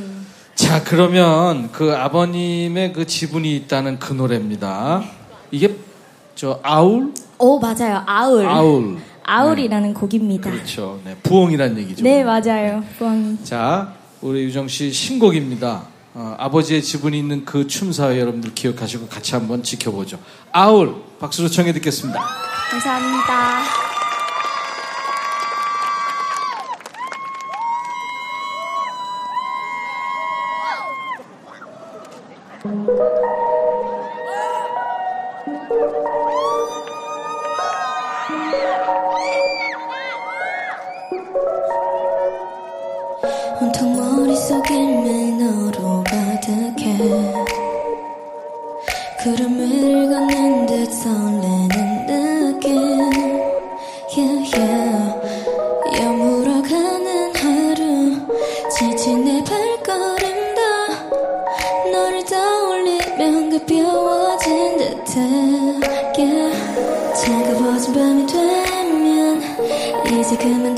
자, 0.55 0.83
그러면 0.83 1.71
그 1.71 1.93
아버님의 1.95 2.95
그 2.95 3.07
지분이 3.07 3.55
있다는 3.57 3.99
그 3.99 4.15
노래입니다. 4.15 5.03
이게 5.51 5.77
저 6.35 6.61
아울? 6.63 7.13
오, 7.39 7.59
맞아요. 7.59 8.03
아울. 8.07 8.47
아울. 8.47 8.99
아울이라는 9.25 9.95
곡입니다. 9.95 10.51
그렇죠. 10.51 11.01
네, 11.05 11.17
부엉이란 11.23 11.79
얘기죠. 11.79 12.03
네, 12.03 12.25
맞아요. 12.25 12.83
부엉이. 12.99 13.45
자, 13.45 13.95
우리 14.21 14.45
유정 14.45 14.69
씨 14.69 14.93
신곡입니다. 14.93 15.85
어, 16.15 16.35
아버지의 16.39 16.83
지분이 16.83 17.19
있는 17.19 17.45
그 17.45 17.67
춤사위 17.67 18.19
여러분들 18.19 18.55
기억하시고 18.55 19.09
같이 19.09 19.35
한번 19.35 19.63
지켜보죠. 19.63 20.19
아울 20.53 20.97
박수로 21.19 21.49
청해 21.49 21.73
듣겠습니다. 21.73 22.21
감사합니다. 22.71 23.92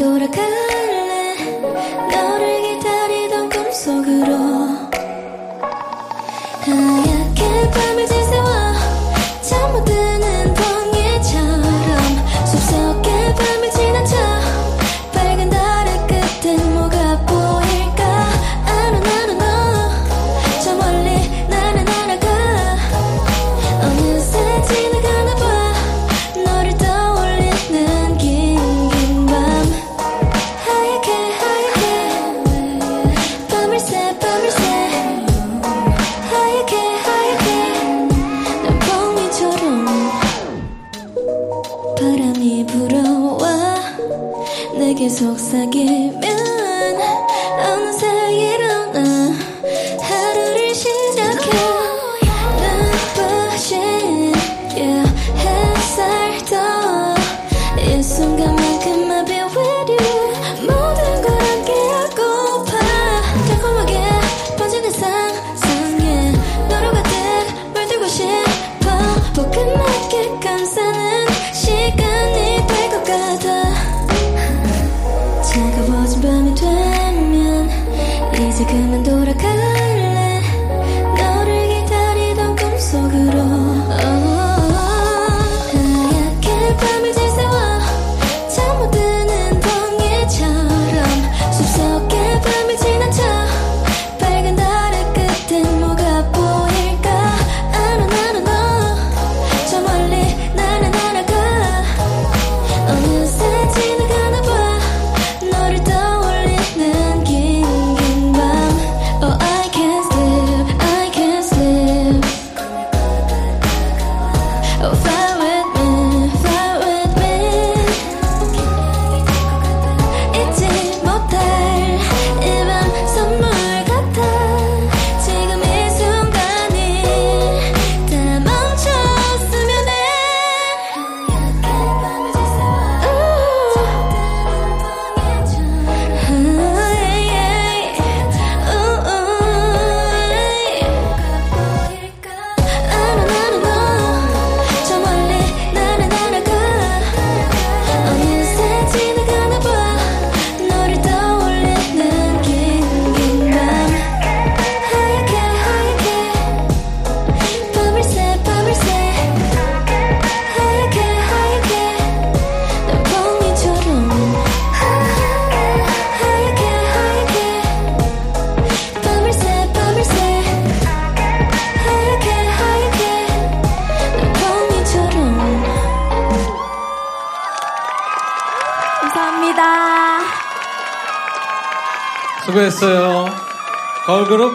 adoro 0.04 0.33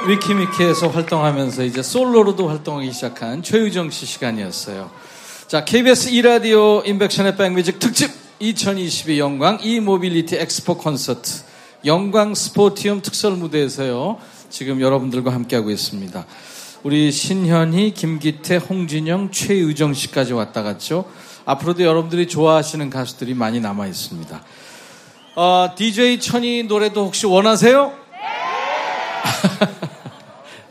위키미키에서 0.10 0.88
활동하면서 0.88 1.64
이제 1.66 1.84
솔로로도 1.84 2.50
활동하기 2.50 2.92
시작한 2.92 3.44
최유정 3.44 3.92
씨 3.92 4.08
시간이었어요. 4.08 4.90
자, 5.48 5.64
KBS 5.64 6.10
2라디오 6.10 6.84
임백천의 6.88 7.38
백뮤직 7.38 7.78
특집 7.78 8.10
2022 8.40 9.20
영광 9.20 9.60
e-mobility 9.62 10.38
엑스포 10.38 10.78
콘서트 10.78 11.44
영광 11.86 12.34
스포티움 12.34 13.04
특설 13.04 13.34
무대에서요. 13.34 14.18
지금 14.50 14.82
여러분들과 14.82 15.32
함께하고 15.32 15.70
있습니다. 15.70 16.26
우리 16.82 17.12
신현희, 17.12 17.94
김기태, 17.94 18.56
홍진영, 18.56 19.30
최유정 19.30 19.94
씨까지 19.94 20.34
왔다 20.34 20.64
갔죠. 20.64 21.06
앞으로도 21.46 21.84
여러분들이 21.84 22.28
좋아하시는 22.28 22.90
가수들이 22.90 23.36
많이 23.36 23.60
남아 23.60 23.86
있습니다. 23.86 24.44
어, 25.36 25.70
DJ 25.78 26.20
천이 26.20 26.64
노래도 26.64 27.06
혹시 27.06 27.28
원하세요? 27.28 27.99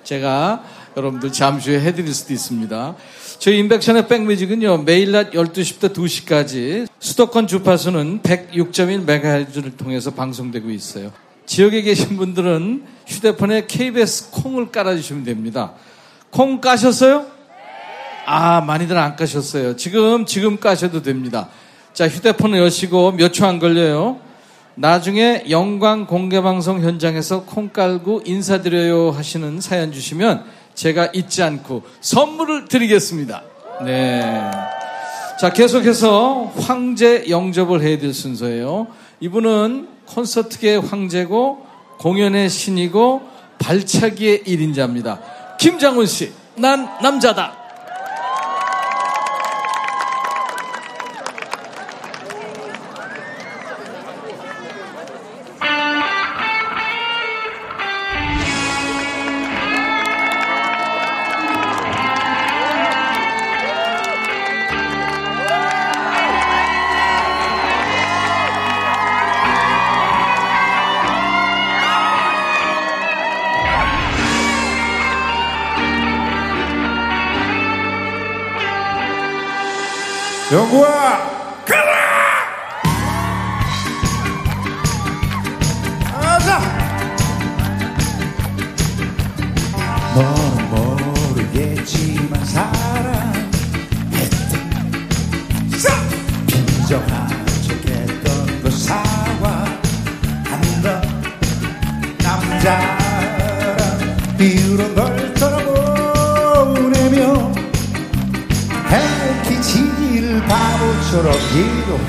제가 0.08 0.64
여러분들 0.96 1.32
잠시 1.32 1.68
후에 1.68 1.80
해드릴 1.80 2.14
수도 2.14 2.32
있습니다. 2.32 2.96
저희 3.40 3.58
인백션의 3.58 4.08
백뮤직은요, 4.08 4.78
매일 4.78 5.12
낮 5.12 5.32
12시부터 5.32 5.92
2시까지 5.92 6.88
수도권 6.98 7.46
주파수는 7.46 8.22
106.1MHz를 8.22 9.76
통해서 9.76 10.10
방송되고 10.12 10.70
있어요. 10.70 11.12
지역에 11.44 11.82
계신 11.82 12.16
분들은 12.16 12.84
휴대폰에 13.06 13.66
KBS 13.66 14.30
콩을 14.30 14.70
깔아주시면 14.70 15.24
됩니다. 15.24 15.74
콩 16.30 16.62
까셨어요? 16.62 17.26
아, 18.24 18.62
많이들 18.62 18.96
안 18.96 19.14
까셨어요. 19.14 19.76
지금, 19.76 20.24
지금 20.24 20.58
까셔도 20.58 21.02
됩니다. 21.02 21.50
자, 21.92 22.08
휴대폰을 22.08 22.60
여시고 22.60 23.12
몇 23.12 23.32
초 23.34 23.44
안 23.46 23.58
걸려요. 23.58 24.20
나중에 24.80 25.42
영광 25.50 26.06
공개방송 26.06 26.82
현장에서 26.82 27.42
콩 27.42 27.68
깔고 27.70 28.22
인사드려요 28.24 29.10
하시는 29.10 29.60
사연 29.60 29.90
주시면 29.90 30.44
제가 30.74 31.10
잊지 31.12 31.42
않고 31.42 31.82
선물을 32.00 32.68
드리겠습니다. 32.68 33.42
네. 33.84 34.22
자, 35.40 35.52
계속해서 35.52 36.52
황제 36.60 37.28
영접을 37.28 37.82
해야 37.82 37.98
될 37.98 38.14
순서예요. 38.14 38.86
이분은 39.18 39.88
콘서트계의 40.06 40.80
황제고 40.80 41.66
공연의 41.98 42.48
신이고 42.48 43.22
발차기의 43.58 44.44
1인자입니다. 44.44 45.18
김장훈 45.58 46.06
씨, 46.06 46.32
난 46.54 46.88
남자다. 47.02 47.57
영구야 80.50 80.97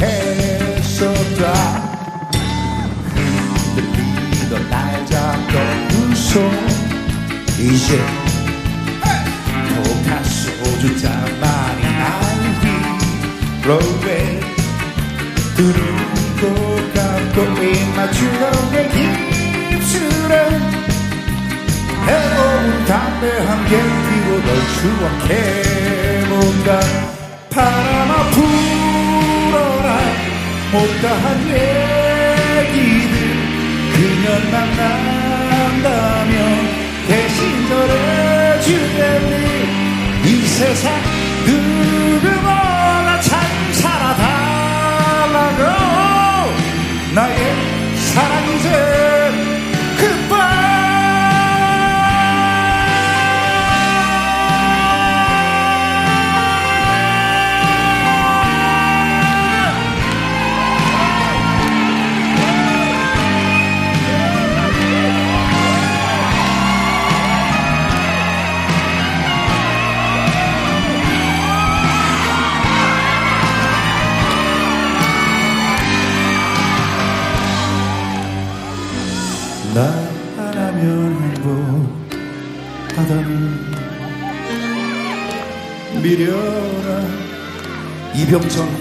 했었다 0.01 1.53
흔들리던 3.75 4.69
날 4.69 5.05
잡던 5.05 5.87
두손 5.89 6.51
이제 7.59 8.18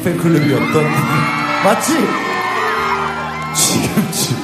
팬클럽이었던 0.08 0.74
맞지? 1.64 1.92
지금 3.54 4.10
집 4.10 4.34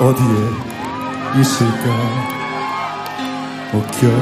어디에 0.00 0.34
있을까 1.40 1.84
목견두고 3.72 4.14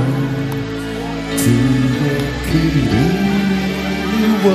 그리워 2.46 4.46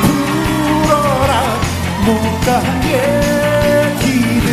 불어라 0.03 1.33
못다한 2.05 2.67
얘기들 2.85 4.49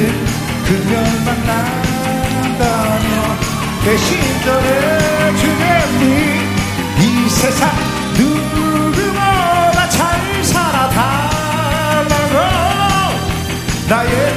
그녀를 0.65 1.09
만난다면 1.25 1.88
대신 3.83 4.17
전해주겠니? 4.43 6.03
이 6.99 7.29
세상 7.29 7.71
누구보다 8.17 9.89
잘 9.89 10.43
살아달라고 10.43 12.35
나의 13.87 14.28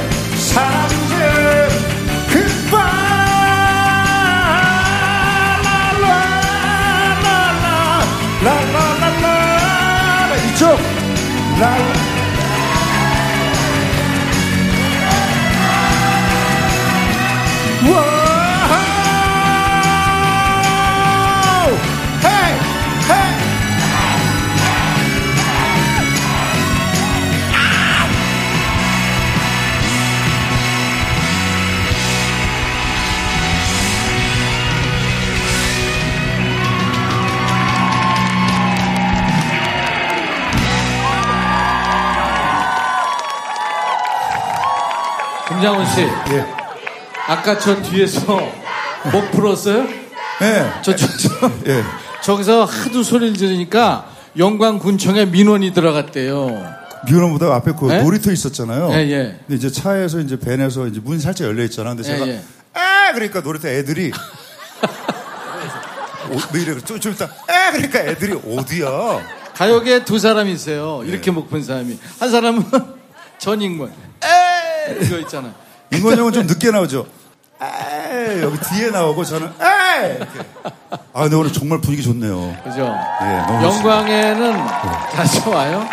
김장훈 45.63 45.85
씨, 45.85 46.01
예. 46.01 46.45
아까 47.25 47.57
저 47.57 47.81
뒤에서 47.81 48.37
목 49.13 49.31
풀었어요? 49.31 49.87
예. 50.41 50.69
저, 50.81 50.93
저, 50.93 51.07
저, 51.07 51.51
예. 51.71 51.81
저기서 52.21 52.65
하도 52.65 53.01
소리를 53.01 53.37
지르니까 53.37 54.09
영광군청에 54.37 55.27
민원이 55.27 55.73
들어갔대요. 55.73 56.67
미혼보다 57.07 57.55
앞에 57.55 57.71
그 57.79 57.89
예? 57.93 58.01
놀이터 58.01 58.33
있었잖아요. 58.33 58.89
예, 58.91 59.09
예. 59.09 59.39
근데 59.47 59.55
이제 59.55 59.71
차에서 59.71 60.19
이제 60.19 60.37
밴에서 60.37 60.85
이제 60.87 60.99
문이 61.01 61.21
살짝 61.21 61.47
열려 61.47 61.63
있잖아. 61.63 61.91
근데 61.91 62.03
제가 62.03 62.27
예, 62.27 62.31
예. 62.31 62.41
아 62.73 63.13
그러니까 63.13 63.39
놀이터 63.39 63.69
애들이 63.69 64.11
오, 66.29 66.37
왜 66.53 66.61
이래? 66.61 66.77
좀, 66.81 66.99
좀 66.99 67.13
이따 67.13 67.23
아 67.25 67.71
그러니까 67.71 67.99
애들이 67.99 68.33
어디야? 68.33 68.89
가요계에 69.55 70.03
두 70.03 70.19
사람이 70.19 70.51
있어요. 70.51 71.03
이렇게 71.05 71.31
목 71.31 71.49
푼 71.49 71.63
사람이. 71.63 71.97
한 72.19 72.29
사람은 72.29 72.65
전익문. 73.39 74.12
에 74.87 74.97
이거 75.05 75.17
있잖아. 75.19 75.53
인권 75.91 76.17
형은 76.17 76.33
좀 76.33 76.45
늦게 76.47 76.71
나오죠. 76.71 77.05
아 77.59 77.69
여기 78.41 78.57
뒤에 78.59 78.89
나오고 78.89 79.23
저는 79.23 79.49
아 79.59 79.95
이렇게. 80.05 80.39
아 81.13 81.21
근데 81.23 81.35
오늘 81.35 81.53
정말 81.53 81.79
분위기 81.79 82.03
좋네요. 82.03 82.55
그죠? 82.63 82.93
예, 83.21 83.37
너무 83.47 83.63
영광에는 83.63 84.53
다시 85.13 85.47
와요? 85.47 85.87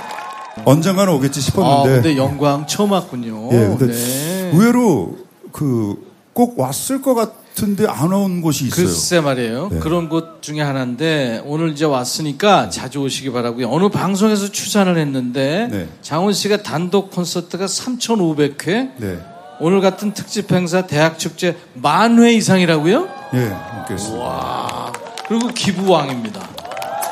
언젠가는 0.65 1.13
오겠지 1.13 1.39
아, 1.39 1.43
싶었는데. 1.43 1.91
근데 2.03 2.17
영광 2.17 2.67
처음 2.67 2.93
왔군요. 2.93 3.49
예, 3.53 3.77
근데 3.79 3.87
네. 3.89 4.51
의외로 4.53 5.17
그 5.53 6.11
꼭 6.33 6.59
왔을 6.59 7.03
것 7.03 7.15
같 7.15 7.33
은데 7.63 7.87
안 7.89 8.13
온 8.13 8.41
곳이 8.41 8.67
있어요. 8.67 8.87
글쎄 8.87 9.21
말이에요. 9.21 9.69
네. 9.71 9.79
그런 9.81 10.09
곳 10.09 10.41
중에 10.43 10.61
하나인데 10.63 11.43
오늘 11.45 11.71
이제 11.73 11.85
왔으니까 11.85 12.71
자주 12.71 13.01
오시기 13.01 13.33
바라고요. 13.33 13.69
어느 13.71 13.89
방송에서 13.91 14.51
추천을 14.51 14.97
했는데 14.97 15.69
네. 15.71 15.89
장훈 16.01 16.33
씨가 16.33 16.63
단독 16.63 17.11
콘서트가 17.11 17.67
3,500회. 17.67 18.93
네, 18.97 19.19
오늘 19.61 19.81
같은 19.83 20.15
특집 20.15 20.51
행사 20.53 20.87
대학 20.87 21.19
축제 21.19 21.57
만 21.75 22.19
회 22.19 22.33
이상이라고요? 22.33 23.09
예, 23.35 23.57
먹겠습니다. 23.79 24.93
그리고 25.29 25.49
기부왕입니다. 25.49 26.41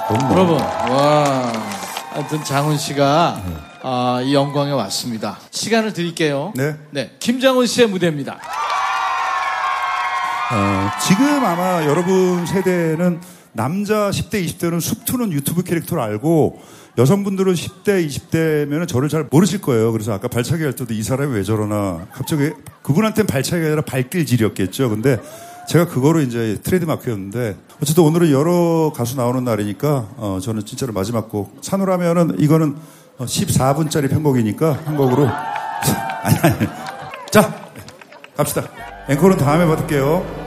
너무 0.09 0.33
여러분, 0.33 0.57
와. 0.57 1.53
하여튼 2.13 2.43
장훈 2.43 2.79
씨가 2.79 3.43
아, 3.83 4.21
이 4.25 4.35
영광에 4.35 4.73
왔습니다. 4.73 5.39
시간을 5.51 5.93
드릴게요. 5.93 6.53
네. 6.57 6.75
네. 6.91 7.11
김장훈 7.21 7.67
씨의 7.67 7.89
무대입니다. 7.89 8.39
어, 10.51 10.91
지금 11.07 11.45
아마 11.45 11.85
여러분 11.85 12.47
세대는 12.47 13.21
남자 13.53 14.09
10대, 14.09 14.45
20대는 14.47 14.81
숙투는 14.81 15.33
유튜브 15.33 15.63
캐릭터를 15.63 16.03
알고 16.03 16.61
여성분들은 16.97 17.53
10대, 17.53 18.07
20대면 18.07 18.89
저를 18.89 19.11
잘 19.11 19.29
모르실 19.31 19.61
거예요. 19.61 19.93
그래서 19.93 20.13
아까 20.15 20.27
발차기 20.29 20.63
할 20.65 20.75
때도 20.75 20.95
이 20.95 21.03
사람이 21.03 21.35
왜 21.35 21.43
저러나 21.43 22.07
갑자기 22.13 22.51
그분한테는 22.83 23.27
발차기가 23.27 23.67
아니라 23.67 23.83
발길질이었겠죠. 23.83 24.89
근데 24.89 25.21
제가 25.69 25.87
그거로 25.87 26.21
이제 26.21 26.59
트레이드 26.63 26.87
마크였는데 26.87 27.57
어쨌든 27.83 28.05
오늘은 28.05 28.31
여러 28.31 28.91
가수 28.95 29.17
나오는 29.17 29.45
날이니까 29.45 30.09
어, 30.17 30.39
저는 30.43 30.65
진짜로 30.65 30.95
마지막 30.95 31.29
곡 31.29 31.59
산후라면은 31.61 32.41
이거는 32.41 32.75
14분짜리 33.19 34.09
편곡이니까 34.09 34.81
한 34.87 34.97
곡으로 34.97 35.29
아니 36.23 36.39
아니 36.39 36.69
자 37.31 37.55
갑시다 38.35 38.63
앵콜은 39.11 39.37
다음에 39.37 39.67
받을게요. 39.67 40.38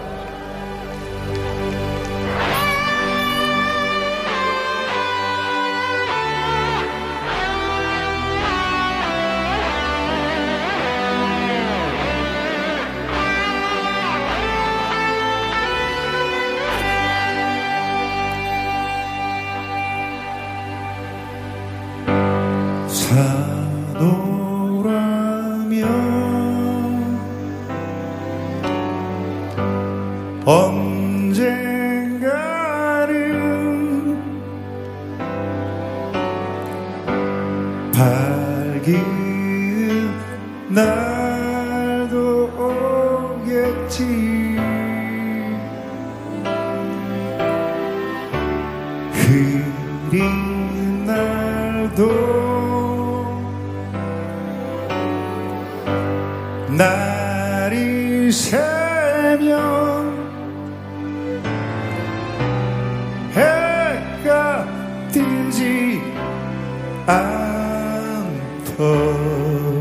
않 68.82 69.81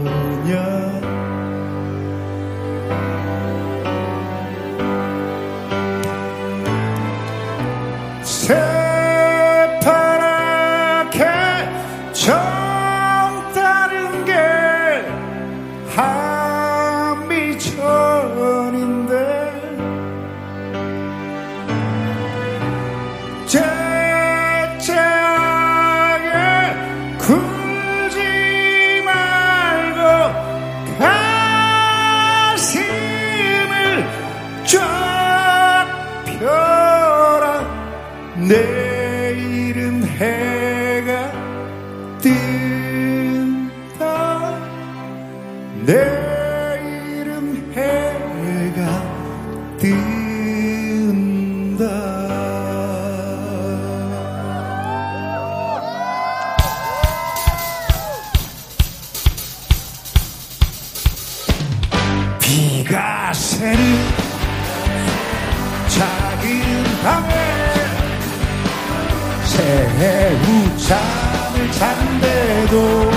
잔대도 72.71 73.11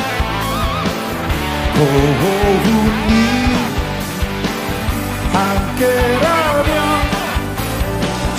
고운이 1.75 2.73
함께라면 5.31 6.71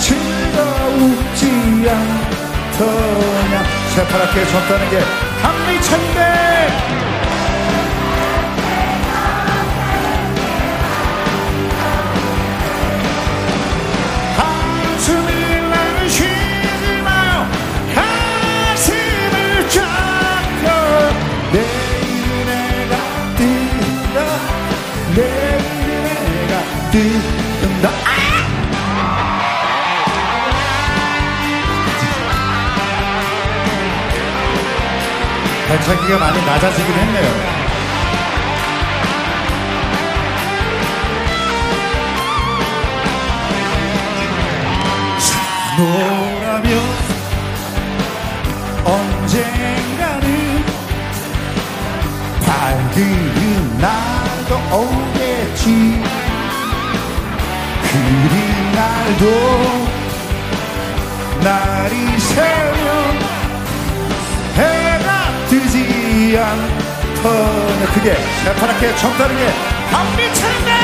즐거우지 0.00 1.42
않더냐. 1.88 3.54
새파랗게 3.94 4.36
졌다는 4.46 4.90
게. 4.90 4.94
한미천대 5.42 7.03
발차기가 35.74 36.18
많이 36.18 36.38
낮아지긴 36.46 36.94
했네요. 36.94 37.28
산호라면 45.18 46.80
언젠가는 48.84 50.64
밝은 52.46 53.78
날도 53.78 54.50
오겠지. 54.76 55.64
그린 57.82 58.72
날도 58.74 59.24
날이 61.42 62.18
새면 62.20 62.94
뜨지 66.24 66.38
않더냐 66.38 67.86
그게 67.92 68.14
새파랗게 68.44 68.96
쳤다는 68.96 69.36
게 69.36 69.46
한미천인데! 69.92 70.74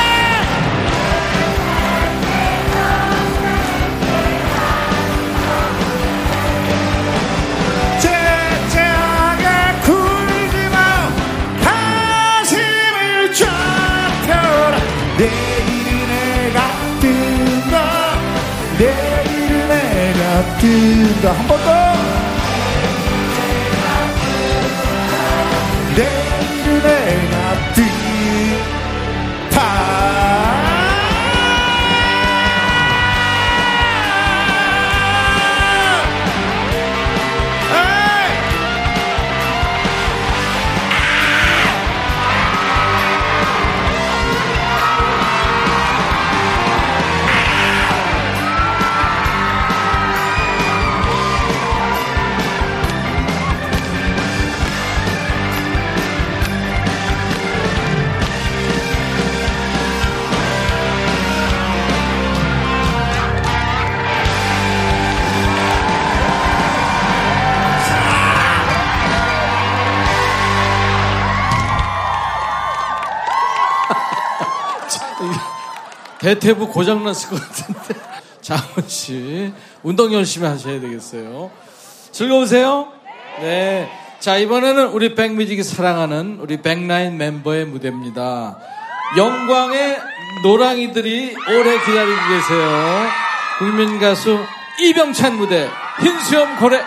째째하게 8.51 9.45
굴지 9.83 10.69
마. 10.69 10.77
가슴을 11.63 13.33
쫙 13.33 13.47
펴라 14.25 14.77
내일은 15.17 16.07
내가 16.07 16.59
뜬다. 16.99 17.73
내일은 18.77 19.67
내가 19.69 20.57
뜬다. 20.59 21.29
한 21.33 21.47
번 21.47 21.57
더 21.63 21.90
내가 27.51 27.90
대퇴부 76.21 76.69
고장났을 76.69 77.29
것 77.29 77.41
같은데. 77.41 77.99
장원 78.41 78.87
씨, 78.87 79.51
운동 79.83 80.13
열심히 80.13 80.47
하셔야 80.47 80.79
되겠어요. 80.79 81.51
즐거우세요? 82.11 82.91
네. 83.39 83.89
자, 84.19 84.37
이번에는 84.37 84.89
우리 84.89 85.15
백뮤직이 85.15 85.63
사랑하는 85.63 86.37
우리 86.39 86.61
백라인 86.61 87.17
멤버의 87.17 87.65
무대입니다. 87.65 88.59
영광의 89.17 89.97
노랑이들이 90.43 91.35
오래 91.35 91.79
기다리고 91.79 92.15
계세요. 92.29 93.07
국민 93.57 93.99
가수 93.99 94.39
이병찬 94.79 95.37
무대, 95.37 95.69
흰수염 96.01 96.59
고래. 96.59 96.81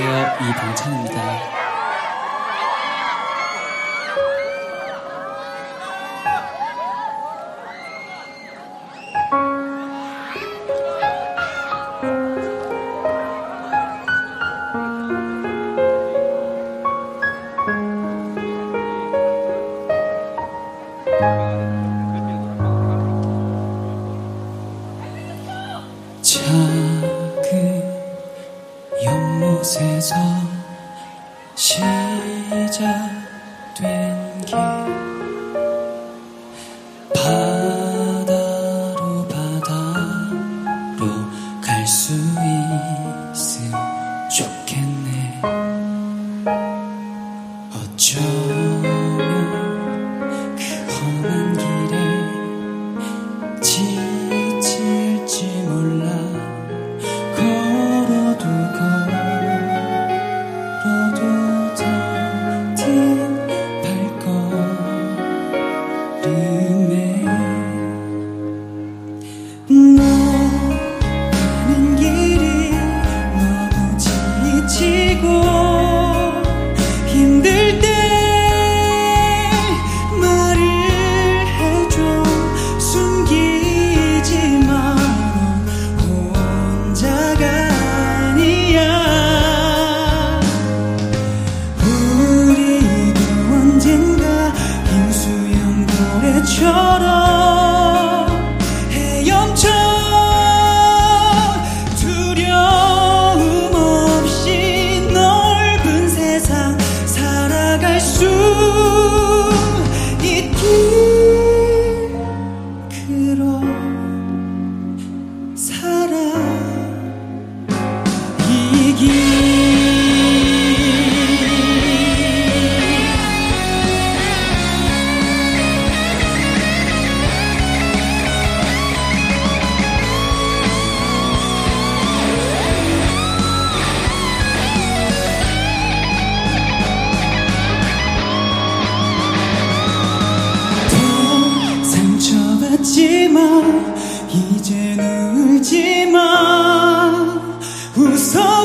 안녕하세 0.00 1.07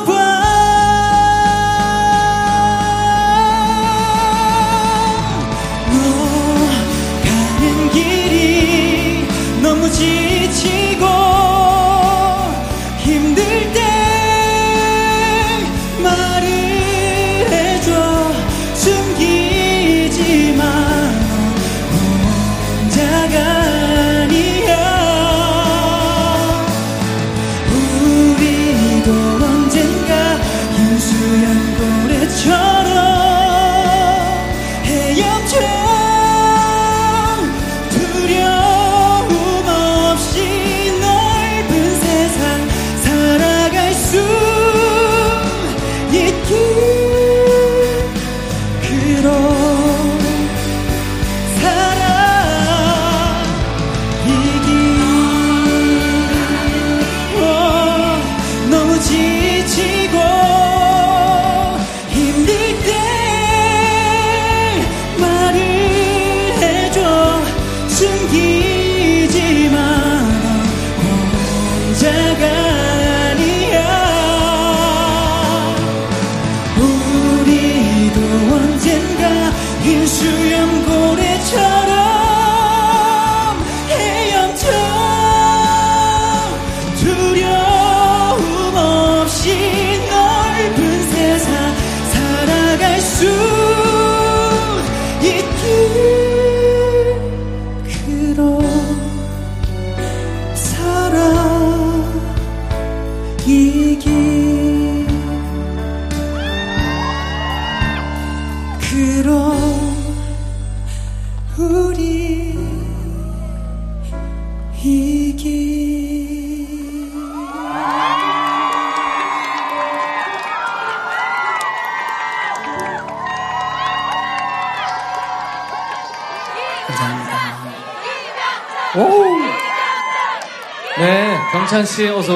웃 0.01 0.22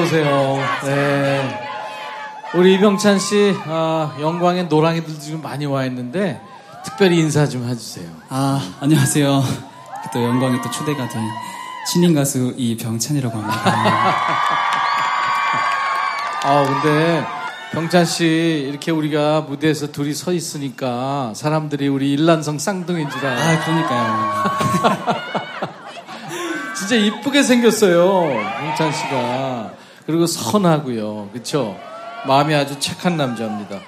오세요. 0.08 0.58
네. 0.86 1.60
우리 2.56 2.76
이병찬 2.76 3.20
씨, 3.20 3.54
아, 3.66 4.16
영광의 4.22 4.68
노랑이들 4.68 5.20
지금 5.20 5.42
많이 5.42 5.66
와 5.66 5.84
있는데 5.86 6.42
특별히 6.86 7.20
인사 7.20 7.46
좀 7.46 7.68
해주세요. 7.68 8.08
아, 8.30 8.62
안녕하세요. 8.80 9.44
또 10.14 10.24
영광에 10.24 10.62
또 10.62 10.72
초대가 10.72 11.10
된 11.10 11.22
신인 11.92 12.14
가수 12.14 12.54
이병찬이라고 12.56 13.38
합니다. 13.38 13.62
아, 16.44 16.64
근데 16.64 17.26
병찬 17.74 18.06
씨 18.06 18.66
이렇게 18.70 18.92
우리가 18.92 19.42
무대에서 19.42 19.92
둘이 19.92 20.14
서 20.14 20.32
있으니까 20.32 21.34
사람들이 21.36 21.90
우리 21.90 22.14
일란성 22.14 22.60
쌍둥이인 22.60 23.10
줄 23.10 23.26
알아. 23.26 23.42
아, 23.42 23.60
그러니까요. 23.66 24.44
진짜 26.78 26.96
이쁘게 26.96 27.44
생겼어요. 27.44 28.30
병찬 28.62 28.94
씨가. 28.94 29.87
그리고 30.08 30.26
선하고요. 30.26 31.30
그쵸? 31.34 31.78
마음이 32.26 32.56
아주 32.56 32.80
착한 32.80 33.18
남자입니다. 33.18 33.80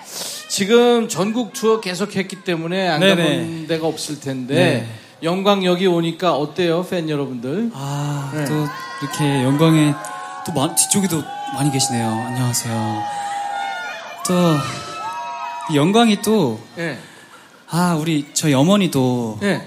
지금 0.50 1.08
전국 1.08 1.54
투어 1.54 1.80
계속 1.80 2.16
했기 2.16 2.36
때문에 2.44 2.88
안 2.90 3.00
네네. 3.00 3.16
가본 3.16 3.68
데가 3.68 3.88
없을 3.88 4.20
텐데 4.20 4.54
네. 4.56 4.88
영광 5.24 5.64
여기 5.66 5.88
오니까 5.88 6.36
어때요, 6.36 6.86
팬 6.86 7.10
여러분들? 7.10 7.72
아, 7.74 8.32
네. 8.36 8.46
또 8.46 8.54
이렇게 9.02 9.44
영광에 9.44 9.94
또 10.46 10.52
마- 10.54 10.74
뒤쪽에도 10.76 11.24
많이 11.54 11.72
계시네요. 11.72 12.08
안녕하세요. 12.08 13.04
또, 14.28 14.34
이 15.74 15.78
영광이 15.78 16.22
또, 16.22 16.60
예. 16.78 16.98
아, 17.70 17.96
우리, 18.00 18.26
저희 18.34 18.54
어머니도, 18.54 19.40
예. 19.44 19.62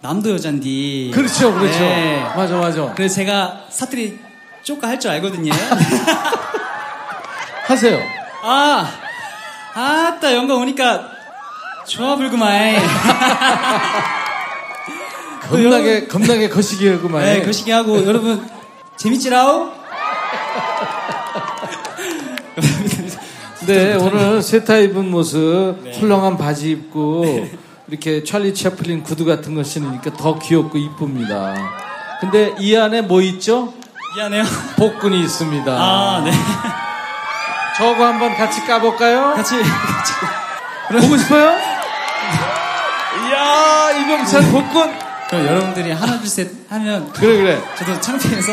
남도 0.00 0.30
여잔디. 0.32 1.10
그렇죠, 1.14 1.52
그렇죠. 1.54 1.78
네. 1.78 2.20
맞아, 2.36 2.56
맞아. 2.58 2.92
그래서 2.94 3.14
제가 3.16 3.66
사투리 3.70 4.18
쪼까 4.64 4.88
할 4.88 4.98
줄 4.98 5.10
알거든요. 5.12 5.52
하세요. 7.66 7.98
아, 8.42 8.90
아따, 9.74 10.34
영광 10.34 10.60
오니까, 10.60 11.08
좋아, 11.86 12.16
불구만. 12.16 12.76
겁나게, 15.48 16.06
겁나게 16.06 16.48
거시기하구만. 16.48 17.22
네, 17.22 17.42
거시기 17.42 17.70
하고, 17.70 18.04
여러분, 18.06 18.46
재밌지라우? 18.96 19.70
네, 23.66 23.94
오늘 23.94 24.42
세타 24.42 24.76
입은 24.78 25.10
모습, 25.10 25.76
네. 25.84 25.92
훌렁한 25.98 26.36
바지 26.36 26.70
입고, 26.70 27.24
이렇게 27.88 28.22
찰리 28.24 28.54
채플린 28.54 29.02
구두 29.02 29.24
같은 29.24 29.54
거 29.54 29.62
신으니까 29.62 30.12
더 30.14 30.38
귀엽고 30.38 30.78
이쁩니다. 30.78 31.54
근데 32.20 32.54
이 32.58 32.74
안에 32.76 33.02
뭐 33.02 33.20
있죠? 33.22 33.72
미안해요. 34.14 34.44
복근이 34.76 35.20
있습니다. 35.22 35.72
아, 35.72 36.22
네. 36.24 36.30
저거 37.76 38.06
한번 38.06 38.36
같이 38.36 38.64
까볼까요? 38.64 39.34
같이, 39.34 39.60
같이. 39.60 40.12
보고 41.00 41.16
싶어요? 41.16 41.56
이야, 43.26 43.90
이병찬 43.98 44.52
복근! 44.52 44.98
그럼 45.28 45.46
여러분들이 45.46 45.90
하나, 45.92 46.18
둘, 46.18 46.28
셋 46.28 46.48
하면, 46.70 47.12
그래, 47.12 47.36
그래. 47.38 47.62
저도 47.76 48.00
창피해서 48.00 48.52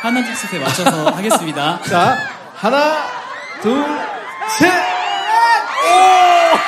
하나, 0.00 0.22
둘, 0.22 0.34
셋에 0.34 0.58
맞춰서 0.58 1.10
하겠습니다. 1.14 1.80
자, 1.82 2.16
하나, 2.56 3.06
둘, 3.60 3.84
셋! 4.48 4.72
오! 5.84 6.58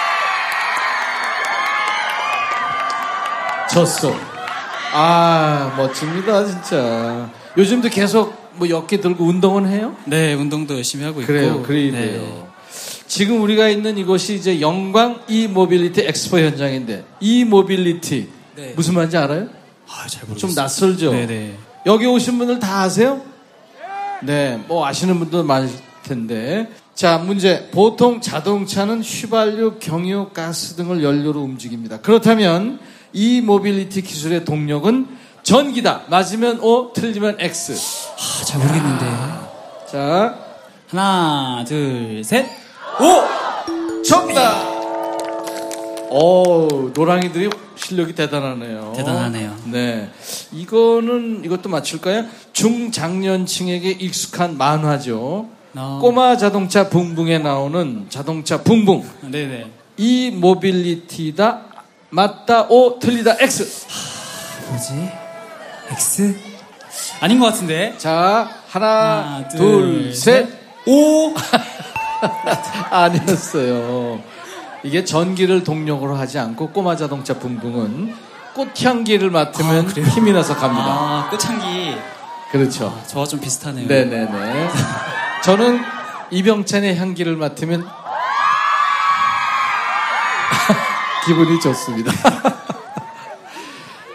졌어. 3.72 4.14
아, 4.92 5.72
멋집니다, 5.76 6.44
진짜. 6.44 7.39
요즘도 7.56 7.88
계속 7.88 8.50
뭐 8.56 8.68
역기 8.74 9.00
들고 9.00 9.24
운동은 9.24 9.68
해요? 9.68 9.96
네, 10.04 10.34
운동도 10.34 10.74
열심히 10.76 11.04
하고 11.04 11.20
있고. 11.20 11.26
그래요, 11.26 11.62
그래야 11.62 11.92
네. 11.92 12.44
지금 13.06 13.42
우리가 13.42 13.68
있는 13.68 13.98
이곳이 13.98 14.34
이제 14.34 14.60
영광 14.60 15.20
e-mobility 15.28 16.02
엑스포 16.02 16.38
현장인데, 16.38 17.04
e-mobility. 17.20 18.28
네. 18.56 18.72
무슨 18.76 18.94
말인지 18.94 19.16
알아요? 19.16 19.48
아, 19.88 20.06
잘좀 20.06 20.28
모르겠어요. 20.28 20.54
낯설죠? 20.54 21.12
네네. 21.12 21.54
여기 21.86 22.06
오신 22.06 22.38
분들 22.38 22.60
다 22.60 22.82
아세요? 22.82 23.20
네, 24.22 24.60
뭐 24.68 24.86
아시는 24.86 25.18
분도 25.18 25.42
많을 25.42 25.68
텐데. 26.04 26.68
자, 26.94 27.18
문제. 27.18 27.68
보통 27.70 28.20
자동차는 28.20 29.00
휘발유, 29.00 29.76
경유, 29.80 30.28
가스 30.34 30.74
등을 30.74 31.02
연료로 31.02 31.40
움직입니다. 31.40 32.00
그렇다면 32.00 32.78
이 33.12 33.40
모빌리티 33.40 34.02
기술의 34.02 34.44
동력은 34.44 35.06
전기다. 35.50 36.02
맞으면 36.06 36.60
O, 36.60 36.92
틀리면 36.92 37.38
X. 37.40 37.72
아, 38.16 38.44
잘 38.44 38.60
모르겠는데. 38.60 39.04
자, 39.90 40.38
하나, 40.88 41.64
둘, 41.66 42.22
셋. 42.22 42.46
O! 43.00 44.02
정답! 44.04 44.70
오, 46.08 46.92
노랑이들이 46.94 47.50
실력이 47.74 48.14
대단하네요. 48.14 48.92
대단하네요. 48.94 49.56
네. 49.64 50.08
이거는, 50.52 51.42
이것도 51.44 51.68
맞출까요? 51.68 52.26
중장년층에게 52.52 53.90
익숙한 53.90 54.56
만화죠. 54.56 55.48
어. 55.74 55.98
꼬마 56.00 56.36
자동차 56.36 56.88
붕붕에 56.88 57.38
나오는 57.38 58.06
자동차 58.08 58.62
붕붕. 58.62 59.02
네네. 59.22 59.66
이 59.96 60.30
모빌리티다. 60.30 61.62
맞다. 62.10 62.66
O. 62.68 63.00
틀리다. 63.00 63.34
X. 63.40 63.86
뭐지? 64.68 65.29
X? 65.90 66.34
아닌 67.20 67.38
것 67.38 67.46
같은데. 67.46 67.94
자, 67.98 68.48
하나, 68.68 68.86
하나, 68.86 69.48
둘, 69.48 69.58
둘, 69.58 70.14
셋. 70.14 70.46
셋. 70.48 70.60
오! 70.86 71.34
아니었어요. 72.90 74.20
이게 74.82 75.04
전기를 75.04 75.62
동력으로 75.64 76.16
하지 76.16 76.38
않고 76.38 76.70
꼬마 76.70 76.96
자동차 76.96 77.34
붕붕은 77.34 78.14
꽃향기를 78.54 79.30
맡으면 79.30 79.86
아? 79.86 79.90
힘이 79.90 80.32
나서 80.32 80.56
갑니다. 80.56 80.84
아, 80.86 81.28
꽃향기. 81.30 81.96
그렇죠. 82.50 83.00
저와 83.06 83.26
좀 83.26 83.40
비슷하네요. 83.40 83.86
네네네. 83.86 84.68
저는 85.44 85.80
이병찬의 86.30 86.96
향기를 86.96 87.36
맡으면 87.36 87.86
기분이 91.26 91.60
좋습니다. 91.60 92.12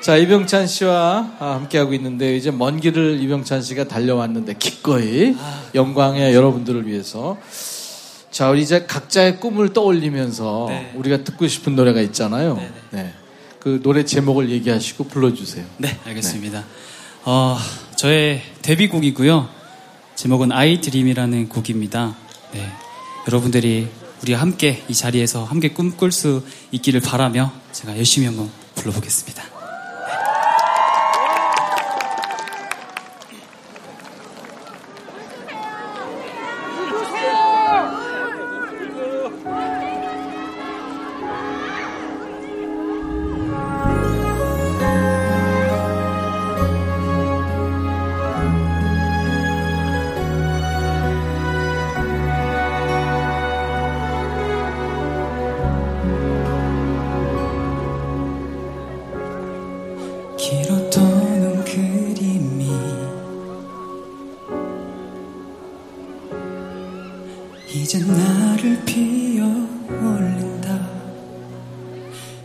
자, 0.05 0.17
이병찬 0.17 0.67
씨와 0.67 1.31
아, 1.39 1.53
함께하고 1.55 1.95
있는데 1.95 2.37
이제 2.37 2.51
먼 2.51 2.79
길을 2.79 3.19
이병찬 3.23 3.63
씨가 3.63 3.87
달려왔는데 3.87 4.53
기꺼이 4.59 5.35
영광의 5.73 6.35
여러분들을 6.35 6.85
위해서 6.85 7.39
자, 8.29 8.51
우리 8.51 8.61
이제 8.61 8.85
각자의 8.85 9.39
꿈을 9.39 9.73
떠올리면서 9.73 10.67
네. 10.69 10.91
우리가 10.93 11.23
듣고 11.23 11.47
싶은 11.47 11.75
노래가 11.75 12.01
있잖아요. 12.01 12.53
네네. 12.53 12.71
네. 12.91 13.13
그 13.59 13.79
노래 13.81 14.05
제목을 14.05 14.51
얘기하시고 14.51 15.05
불러주세요. 15.05 15.65
네, 15.77 15.97
알겠습니다. 16.05 16.63
어, 17.23 17.57
저의 17.95 18.43
데뷔곡이고요. 18.61 19.49
제목은 20.13 20.51
I 20.51 20.81
Dream이라는 20.81 21.49
곡입니다. 21.49 22.15
네. 22.53 22.71
여러분들이 23.27 23.87
우리와 24.21 24.39
함께 24.39 24.83
이 24.87 24.93
자리에서 24.93 25.45
함께 25.45 25.69
꿈꿀 25.69 26.11
수 26.11 26.43
있기를 26.69 26.99
바라며 26.99 27.51
제가 27.71 27.97
열심히 27.97 28.27
한번 28.27 28.51
불러보겠습니다. 28.75 29.54
이제 67.77 67.99
나를 67.99 68.85
피어 68.85 69.45
올린다. 69.45 70.79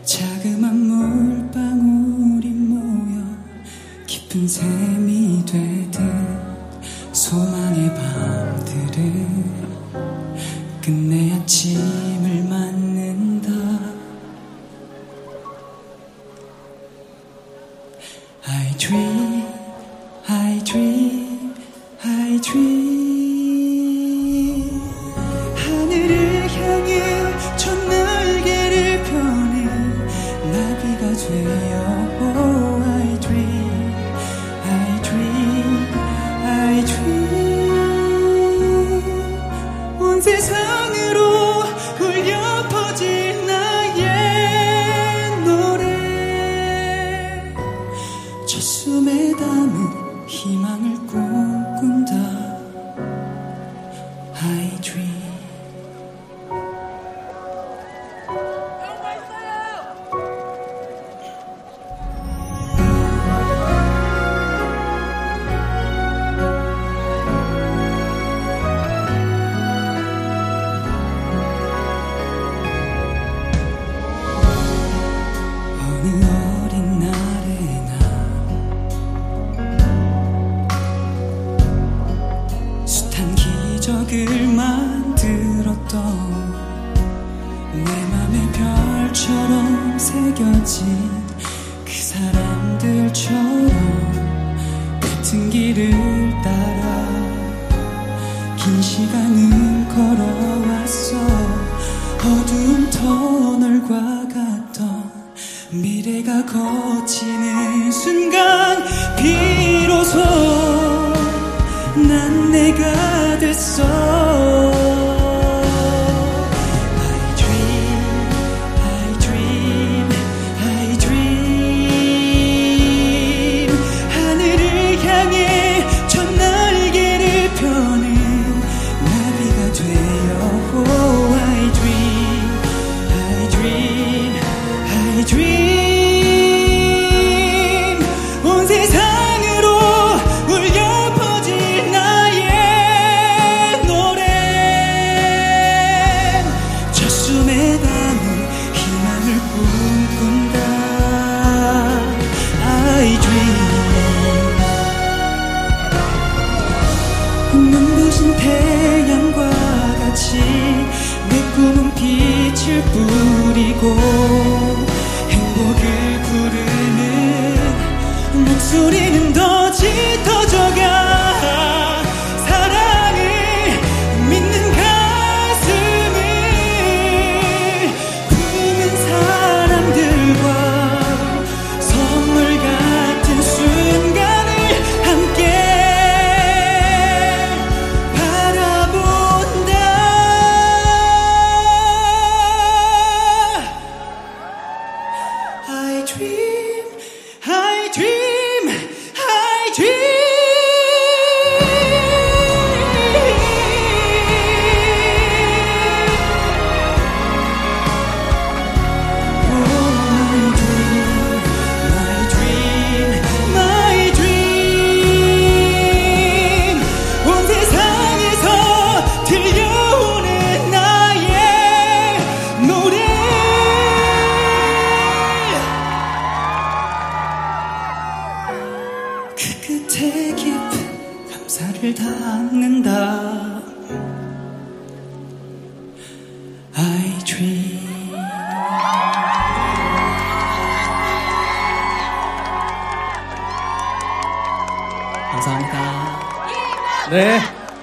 자그만 0.03 0.75
물방울이 0.75 2.49
모여 2.49 3.23
깊은 4.05 4.45
샘이 4.45 5.45
되듯 5.45 6.01
소망의 7.13 7.95
밤들은 7.95 9.45
끝내 10.81 11.20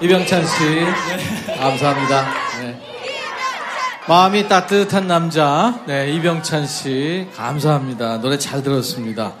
이병찬 0.09 0.43
씨. 0.43 0.63
네. 0.63 1.55
감사합니다. 1.59 2.33
네. 2.61 2.81
마음이 4.07 4.47
따뜻한 4.47 5.05
남자. 5.05 5.83
네, 5.85 6.11
이병찬 6.13 6.65
씨. 6.65 7.27
감사합니다. 7.35 8.19
노래 8.19 8.39
잘 8.39 8.63
들었습니다. 8.63 9.33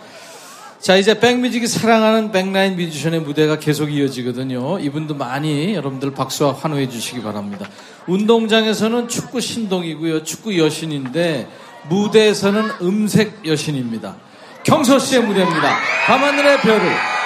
자, 0.79 0.95
이제 0.95 1.19
백뮤직이 1.19 1.65
사랑하는 1.65 2.31
백라인 2.31 2.75
뮤지션의 2.75 3.21
무대가 3.21 3.57
계속 3.57 3.91
이어지거든요. 3.91 4.77
이분도 4.77 5.15
많이 5.15 5.73
여러분들 5.73 6.13
박수와 6.13 6.53
환호해 6.53 6.87
주시기 6.87 7.23
바랍니다. 7.23 7.67
운동장에서는 8.05 9.07
축구 9.07 9.41
신동이고요. 9.41 10.23
축구 10.23 10.55
여신인데 10.55 11.47
무대에서는 11.89 12.69
음색 12.83 13.39
여신입니다. 13.43 14.17
경서 14.61 14.99
씨의 14.99 15.23
무대입니다. 15.23 15.77
밤하늘의 16.05 16.59
별을. 16.59 17.18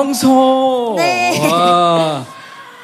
경서. 0.00 0.92
네. 0.98 1.48
와. 1.50 2.22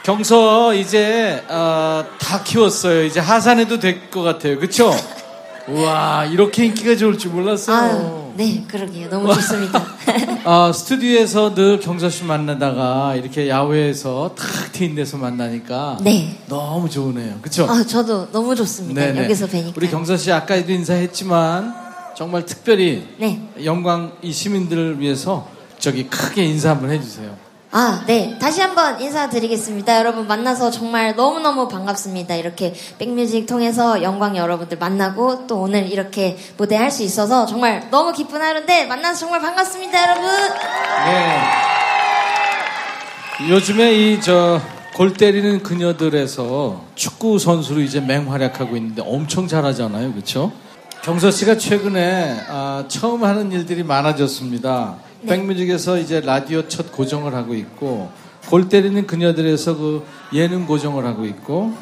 경서 0.02 0.72
이제 0.72 1.44
어, 1.46 2.02
다 2.18 2.42
키웠어요. 2.42 3.04
이제 3.04 3.20
하산해도 3.20 3.78
될 3.80 4.10
것 4.10 4.22
같아요. 4.22 4.58
그쵸? 4.58 4.90
우와, 5.68 6.24
이렇게 6.24 6.64
인기가 6.64 6.96
좋을 6.96 7.18
줄 7.18 7.32
몰랐어요. 7.32 7.76
아유, 7.76 8.32
네, 8.34 8.64
그러게요. 8.66 9.10
너무 9.10 9.32
좋습니다. 9.34 9.84
아, 10.44 10.72
스튜디오에서 10.74 11.54
늘 11.54 11.78
경서 11.80 12.08
씨 12.08 12.24
만나다가 12.24 13.14
이렇게 13.14 13.46
야외에서 13.50 14.34
탁 14.36 14.72
트인 14.72 14.94
데서 14.94 15.18
만나니까 15.18 15.98
네. 16.00 16.38
너무 16.48 16.88
좋으네요. 16.88 17.34
그쵸? 17.42 17.66
아, 17.68 17.84
저도 17.84 18.32
너무 18.32 18.56
좋습니다. 18.56 19.00
네네. 19.02 19.24
여기서 19.24 19.46
뵈니까. 19.48 19.72
우리 19.76 19.90
경서 19.90 20.16
씨 20.16 20.32
아까도 20.32 20.72
인사했지만 20.72 21.74
정말 22.16 22.46
특별히 22.46 23.06
네. 23.18 23.38
영광 23.64 24.12
이 24.22 24.32
시민들을 24.32 24.98
위해서 24.98 25.46
저기 25.82 26.06
크게 26.06 26.44
인사 26.44 26.70
한번 26.70 26.90
해주세요. 26.90 27.36
아, 27.72 28.04
네. 28.06 28.38
다시 28.38 28.60
한번 28.60 29.00
인사드리겠습니다. 29.00 29.98
여러분 29.98 30.28
만나서 30.28 30.70
정말 30.70 31.16
너무너무 31.16 31.66
반갑습니다. 31.66 32.36
이렇게 32.36 32.72
백뮤직 32.98 33.46
통해서 33.46 34.00
영광 34.02 34.36
여러분들 34.36 34.78
만나고 34.78 35.48
또 35.48 35.56
오늘 35.62 35.90
이렇게 35.90 36.36
무대 36.56 36.76
할 36.76 36.92
수 36.92 37.02
있어서 37.02 37.46
정말 37.46 37.88
너무 37.90 38.12
기쁜 38.12 38.40
하루인데 38.40 38.86
만나서 38.86 39.18
정말 39.18 39.40
반갑습니다, 39.40 40.02
여러분. 40.02 40.24
네. 41.06 41.40
요즘에 43.50 43.92
이 43.92 44.20
저 44.20 44.60
골 44.94 45.14
때리는 45.14 45.62
그녀들에서 45.62 46.82
축구 46.94 47.38
선수로 47.38 47.80
이제 47.80 47.98
맹활약하고 47.98 48.76
있는데 48.76 49.02
엄청 49.04 49.48
잘하잖아요, 49.48 50.12
그렇죠? 50.12 50.52
경서 51.02 51.30
씨가 51.30 51.56
최근에 51.56 52.40
아, 52.50 52.84
처음 52.88 53.24
하는 53.24 53.50
일들이 53.50 53.82
많아졌습니다. 53.84 54.96
백뮤직에서 55.26 55.98
이제 55.98 56.20
라디오 56.20 56.68
첫 56.68 56.92
고정을 56.92 57.34
하고 57.34 57.54
있고 57.54 58.10
골 58.48 58.68
때리는 58.68 59.06
그녀들에서 59.06 59.76
그 59.76 60.04
예능 60.34 60.66
고정을 60.66 61.04
하고 61.04 61.24
있고 61.26 61.72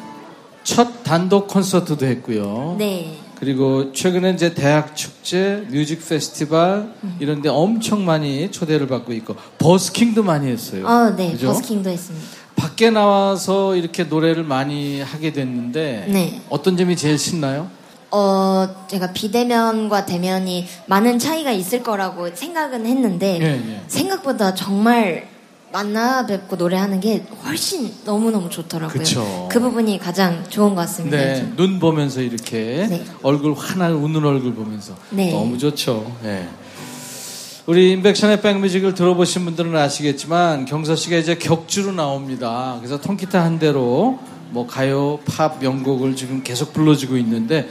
첫 0.63 1.03
단독 1.03 1.47
콘서트도 1.47 2.05
했고요. 2.05 2.75
네. 2.77 3.17
그리고 3.39 3.91
최근에 3.91 4.31
이제 4.31 4.53
대학 4.53 4.95
축제, 4.95 5.65
뮤직 5.71 6.07
페스티벌 6.07 6.93
이런 7.19 7.41
데 7.41 7.49
엄청 7.49 8.05
많이 8.05 8.51
초대를 8.51 8.85
받고 8.85 9.13
있고 9.13 9.35
버스킹도 9.57 10.21
많이 10.21 10.47
했어요. 10.47 10.85
어, 10.85 11.15
네. 11.15 11.31
그죠? 11.31 11.47
버스킹도 11.47 11.89
했습니다. 11.89 12.27
밖에 12.55 12.91
나와서 12.91 13.75
이렇게 13.75 14.03
노래를 14.03 14.43
많이 14.43 15.01
하게 15.01 15.33
됐는데 15.33 16.05
네. 16.09 16.41
어떤 16.49 16.77
점이 16.77 16.95
제일 16.95 17.17
신나요? 17.17 17.71
어, 18.11 18.67
제가 18.87 19.13
비대면과 19.13 20.05
대면이 20.05 20.67
많은 20.85 21.17
차이가 21.17 21.51
있을 21.51 21.81
거라고 21.81 22.35
생각은 22.35 22.85
했는데 22.85 23.39
예, 23.41 23.45
예. 23.45 23.81
생각보다 23.87 24.53
정말 24.53 25.29
만나 25.71 26.25
뵙고 26.25 26.57
노래하는 26.57 26.99
게 26.99 27.23
훨씬 27.45 27.89
너무너무 28.03 28.49
좋더라고요. 28.49 28.97
그쵸. 28.97 29.47
그 29.49 29.61
부분이 29.61 29.99
가장 29.99 30.43
좋은 30.49 30.75
것 30.75 30.81
같습니다. 30.81 31.17
네, 31.17 31.53
눈 31.55 31.79
보면서 31.79 32.21
이렇게 32.21 32.87
네. 32.89 33.05
얼굴 33.23 33.53
환한 33.53 33.93
웃는 33.93 34.25
얼굴 34.25 34.53
보면서 34.53 34.93
네. 35.11 35.31
너무 35.31 35.57
좋죠. 35.57 36.13
예. 36.25 36.47
우리 37.67 37.91
인백션의 37.91 38.41
백뮤직을 38.41 38.95
들어보신 38.95 39.45
분들은 39.45 39.73
아시겠지만 39.77 40.65
경서 40.65 40.97
씨가 40.97 41.15
이제 41.15 41.37
격주로 41.37 41.93
나옵니다. 41.93 42.75
그래서 42.79 42.99
통기타 42.99 43.41
한 43.41 43.59
대로 43.59 44.19
뭐 44.49 44.67
가요, 44.67 45.19
팝 45.25 45.59
명곡을 45.61 46.17
지금 46.17 46.43
계속 46.43 46.73
불러주고 46.73 47.15
있는데 47.17 47.69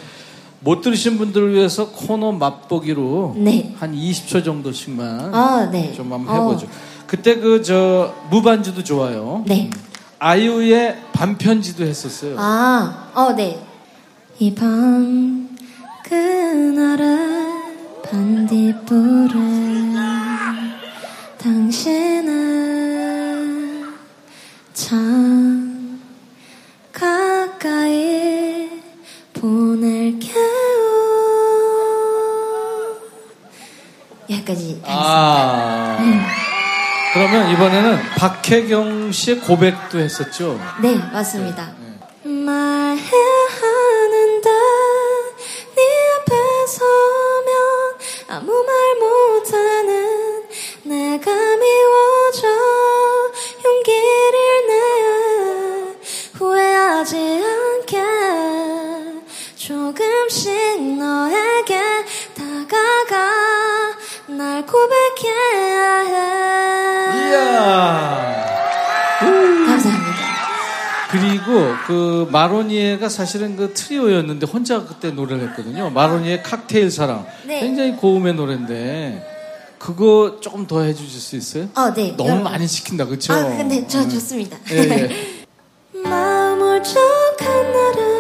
못 0.61 0.81
들으신 0.83 1.17
분들을 1.19 1.55
위해서 1.55 1.91
코너 1.91 2.33
맛보기로 2.33 3.35
네. 3.39 3.75
한 3.79 3.95
20초 3.95 4.45
정도씩만 4.45 5.35
아, 5.35 5.71
네. 5.71 5.93
좀 5.95 6.13
한번 6.13 6.37
해보죠. 6.37 6.67
그때 7.07 7.37
그 7.37 7.63
저 7.63 8.15
무반주도 8.31 8.85
좋아요. 8.85 9.43
네. 9.47 9.71
아이유의 10.19 10.99
반편지도 11.13 11.85
했었어요. 11.85 12.37
아, 12.39 13.11
어, 13.15 13.33
네. 13.33 13.59
이밤 14.39 15.49
그날의 16.05 17.07
반딧불에 18.05 19.31
당신은 22.21 23.85
참 24.75 25.60
하겠습니다. 34.51 34.89
아. 34.89 35.99
그러면 37.13 37.51
이번에는 37.51 37.99
박혜경 38.17 39.13
씨의 39.13 39.41
고백도 39.41 39.99
했었죠. 39.99 40.61
네, 40.81 40.97
맞습니다. 41.13 41.73
말해야 42.23 43.49
하는데 43.61 44.51
네 45.77 45.83
앞에 46.17 46.35
서면 46.69 47.99
아무 48.29 48.53
고백해야 64.71 66.01
해 66.01 67.31
이야. 67.31 68.47
감사합니다. 69.67 70.21
그리고 71.11 71.75
그 71.87 72.29
마로니에가 72.31 73.09
사실은 73.09 73.57
그 73.57 73.75
트리오였는데 73.75 74.47
혼자 74.47 74.85
그때 74.85 75.11
노래를 75.11 75.49
했거든요. 75.51 75.91
마로니에 75.91 76.43
칵테일 76.43 76.91
사랑. 76.91 77.27
네. 77.45 77.61
굉장히 77.61 77.97
고음의 77.97 78.35
노래인데 78.35 79.27
그거 79.79 80.39
조금 80.41 80.67
더 80.67 80.83
해주실 80.83 81.21
수 81.21 81.37
있어요? 81.37 81.69
어, 81.75 81.93
네. 81.93 82.15
너무 82.17 82.29
여러분. 82.31 82.45
많이 82.45 82.67
시킨다, 82.69 83.07
그쵸? 83.07 83.33
아, 83.33 83.43
근데 83.45 83.87
저 83.89 84.07
좋습니다. 84.09 84.57
예, 84.71 84.77
예. 84.77 85.11
마음 86.05 86.61
울적한 86.61 87.73
날은 87.73 87.95
거리를 87.97 88.20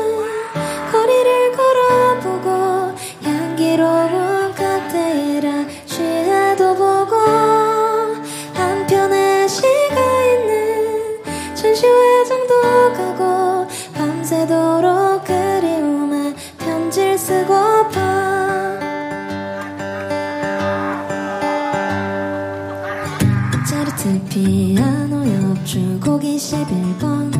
곡이 26.10 26.36
11번. 26.36 27.30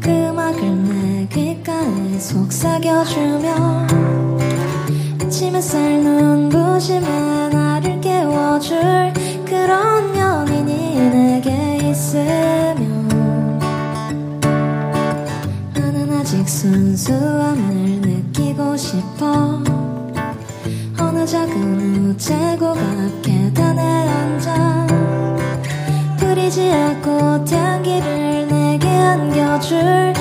그 0.00 0.08
음악을 0.08 0.84
내 0.84 1.28
귓가에 1.28 2.18
속삭여주며 2.18 3.86
아침 5.20 5.54
햇살 5.54 6.02
눈부심에 6.02 7.50
나를 7.50 8.00
깨워줄 8.00 9.12
그런 9.44 10.16
연인이 10.16 11.10
내게 11.10 11.90
있으면 11.90 13.08
나는 15.74 16.10
아직 16.10 16.48
순수함을 16.48 18.00
느끼고 18.00 18.78
싶어. 18.78 19.62
어느 20.98 21.26
작은 21.26 22.12
우체국 22.12 22.78
앞 22.78 23.22
계단에 23.22 24.08
앉아 24.08 24.81
않고 27.22 27.54
향기를 27.54 28.48
내게 28.48 28.88
안겨줄 28.88 30.11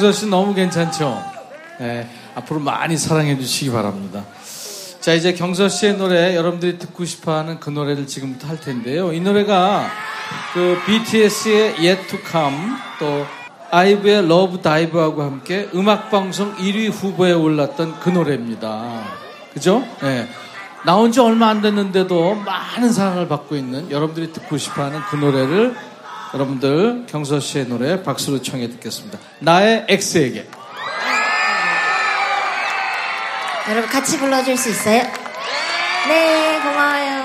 경서 0.00 0.12
씨 0.12 0.26
너무 0.28 0.54
괜찮죠? 0.54 1.22
네, 1.78 2.08
앞으로 2.34 2.58
많이 2.58 2.96
사랑해 2.96 3.36
주시기 3.38 3.70
바랍니다. 3.70 4.24
자, 4.98 5.12
이제 5.12 5.34
경서 5.34 5.68
씨의 5.68 5.98
노래 5.98 6.34
여러분들이 6.34 6.78
듣고 6.78 7.04
싶어 7.04 7.36
하는 7.36 7.60
그 7.60 7.68
노래를 7.68 8.06
지금부터 8.06 8.48
할 8.48 8.58
텐데요. 8.58 9.12
이 9.12 9.20
노래가 9.20 9.90
그 10.54 10.78
BTS의 10.86 11.74
Yet 11.80 12.06
to 12.06 12.18
Come 12.26 12.56
또 12.98 13.26
아이브의 13.70 14.26
LOVE 14.26 14.62
DIVE하고 14.62 15.22
함께 15.22 15.68
음악방송 15.74 16.56
1위 16.56 16.90
후보에 16.90 17.32
올랐던 17.32 18.00
그 18.00 18.08
노래입니다. 18.08 19.02
그죠? 19.52 19.84
네. 20.00 20.26
나온 20.86 21.12
지 21.12 21.20
얼마 21.20 21.48
안 21.48 21.60
됐는데도 21.60 22.36
많은 22.36 22.90
사랑을 22.90 23.28
받고 23.28 23.54
있는 23.54 23.90
여러분들이 23.90 24.32
듣고 24.32 24.56
싶어 24.56 24.84
하는 24.84 25.00
그 25.10 25.16
노래를 25.16 25.89
여러분들 26.32 27.06
경서 27.08 27.40
씨의 27.40 27.66
노래 27.66 28.02
박수로 28.02 28.42
청해 28.42 28.68
듣겠습니다. 28.70 29.18
나의 29.40 29.86
X에게. 29.88 30.48
여러분 33.68 33.90
같이 33.90 34.18
불러줄 34.18 34.56
수 34.56 34.70
있어요? 34.70 35.02
네, 36.08 36.60
고마워요. 36.62 37.19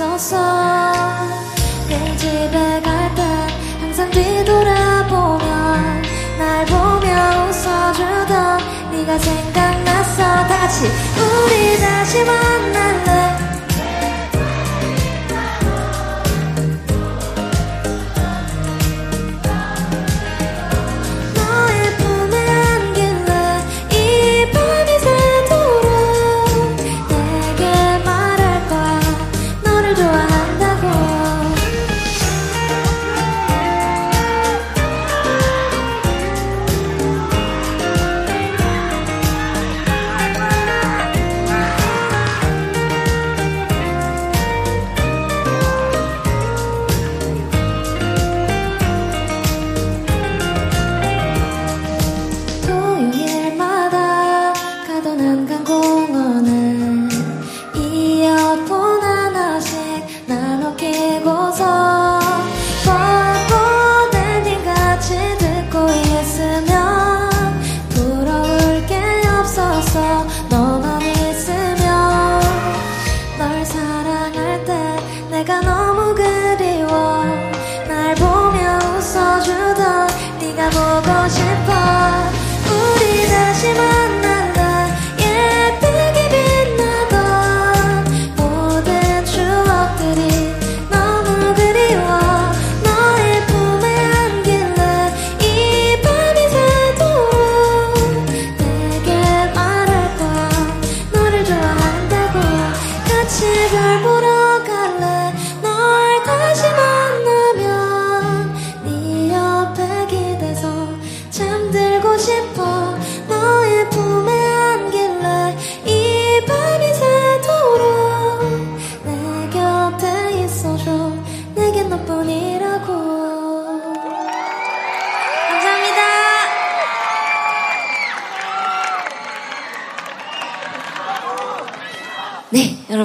어색했었어 0.00 0.36
내 1.88 2.16
집에 2.16 2.80
갈 2.82 3.14
때 3.14 3.22
항상 3.80 4.10
뒤돌아보며 4.10 5.44
날 6.38 6.64
보며 6.66 7.48
웃어주던 7.48 8.58
네가 8.92 9.18
생각났어. 9.18 10.22
다시 10.48 10.86
우리 10.86 11.78
다시 11.80 12.24
만날래 12.24 13.29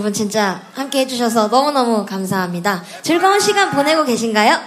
여러분 0.05 0.13
진짜 0.13 0.61
함께 0.73 0.99
해주셔서 0.99 1.47
너무너무 1.47 2.05
감사합니다. 2.05 2.83
즐거운 3.01 3.39
시간 3.39 3.71
보내고 3.71 4.05
계신가요? 4.05 4.59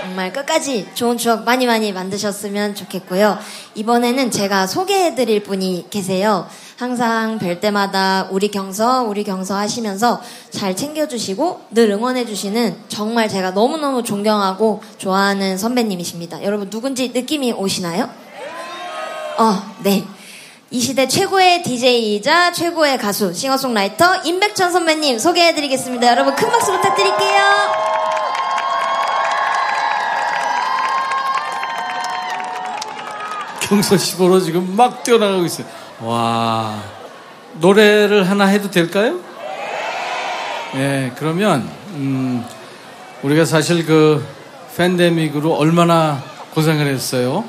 정말 0.00 0.32
끝까지 0.32 0.86
좋은 0.94 1.18
추억 1.18 1.42
많이 1.42 1.66
많이 1.66 1.92
만드셨으면 1.92 2.76
좋겠고요. 2.76 3.36
이번에는 3.74 4.30
제가 4.30 4.68
소개해드릴 4.68 5.42
분이 5.42 5.86
계세요. 5.90 6.46
항상 6.76 7.40
뵐 7.40 7.58
때마다 7.58 8.28
우리 8.30 8.46
경서, 8.52 9.02
우리 9.02 9.24
경서 9.24 9.56
하시면서 9.56 10.22
잘 10.50 10.76
챙겨주시고 10.76 11.62
늘 11.72 11.90
응원해주시는 11.90 12.84
정말 12.86 13.28
제가 13.28 13.50
너무너무 13.50 14.04
존경하고 14.04 14.84
좋아하는 14.98 15.58
선배님이십니다. 15.58 16.44
여러분 16.44 16.70
누군지 16.70 17.08
느낌이 17.08 17.50
오시나요? 17.54 18.08
어, 19.38 19.74
네. 19.82 20.06
이 20.70 20.80
시대 20.80 21.08
최고의 21.08 21.62
DJ이자 21.62 22.52
최고의 22.52 22.98
가수, 22.98 23.32
싱어송라이터 23.32 24.16
임백천 24.24 24.70
선배님 24.70 25.18
소개해드리겠습니다. 25.18 26.06
여러분 26.08 26.34
큰 26.34 26.50
박수 26.50 26.72
부탁드릴게요. 26.72 27.42
씨보러 33.98 34.40
지금 34.40 34.76
막 34.76 35.02
뛰어나가고 35.02 35.46
있어요. 35.46 35.66
와, 36.02 36.82
노래를 37.54 38.28
하나 38.28 38.44
해도 38.44 38.70
될까요? 38.70 39.20
네, 40.74 41.12
그러면, 41.16 41.66
음, 41.94 42.44
우리가 43.22 43.46
사실 43.46 43.86
그 43.86 44.22
팬데믹으로 44.76 45.54
얼마나 45.54 46.22
고생을 46.54 46.86
했어요. 46.88 47.44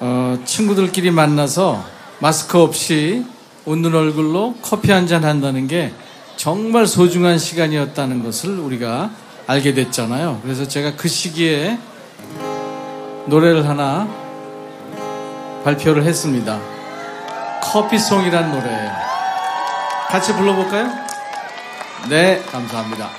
어, 0.00 0.38
친구들끼리 0.44 1.12
만나서 1.12 1.99
마스크 2.20 2.60
없이 2.60 3.24
웃는 3.66 3.94
얼굴로 3.94 4.54
커피 4.62 4.90
한 4.92 5.06
잔 5.06 5.24
한다는 5.24 5.66
게 5.66 5.92
정말 6.36 6.86
소중한 6.86 7.38
시간이었다는 7.38 8.22
것을 8.22 8.58
우리가 8.58 9.10
알게 9.46 9.74
됐잖아요. 9.74 10.40
그래서 10.42 10.66
제가 10.66 10.96
그 10.96 11.08
시기에 11.08 11.78
노래를 13.26 13.68
하나 13.68 14.08
발표를 15.64 16.04
했습니다. 16.04 16.58
커피송이란 17.62 18.52
노래예요. 18.52 18.92
같이 20.08 20.32
불러볼까요? 20.34 20.88
네, 22.08 22.42
감사합니다. 22.50 23.10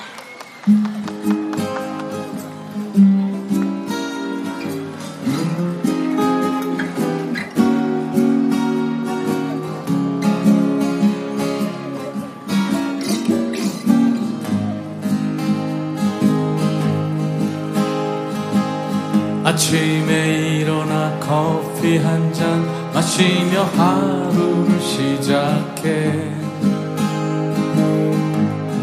아침에 19.61 20.57
일어나 20.57 21.19
커피 21.19 21.97
한 21.97 22.33
잔 22.33 22.65
마시며 22.95 23.61
하루를 23.77 24.81
시작해. 24.81 26.11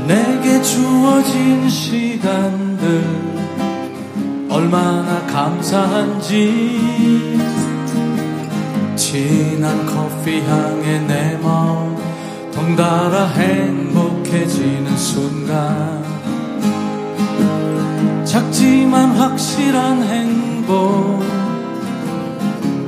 내게 0.06 0.62
주어진 0.62 1.68
시간들 1.68 3.04
얼마나 4.48 5.26
감사한지. 5.26 6.38
진한 8.94 9.84
커피 9.84 10.40
향에 10.42 11.00
내 11.08 11.36
마음 11.42 11.96
덩달아 12.54 13.26
행복해지는 13.30 14.96
순간. 14.96 16.04
작지만 18.24 19.10
확실한 19.16 20.04
행복 20.04 20.47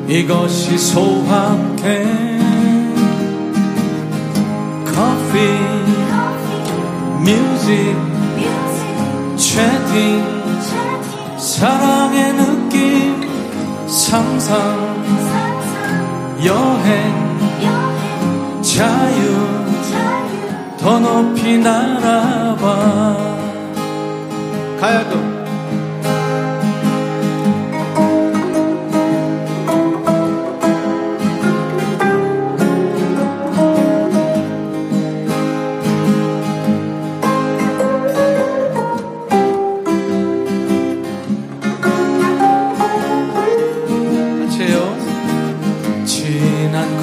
이것이 0.09 0.77
소확해. 0.77 2.41
커피 4.85 5.39
뮤직 7.25 7.97
채팅 9.37 10.23
사랑의 11.39 12.33
느낌 12.35 13.89
상상 13.89 14.59
여행 16.45 17.41
자유 18.63 19.47
더 20.79 20.99
높이 20.99 21.57
날아봐 21.59 23.17
가야금 24.81 25.40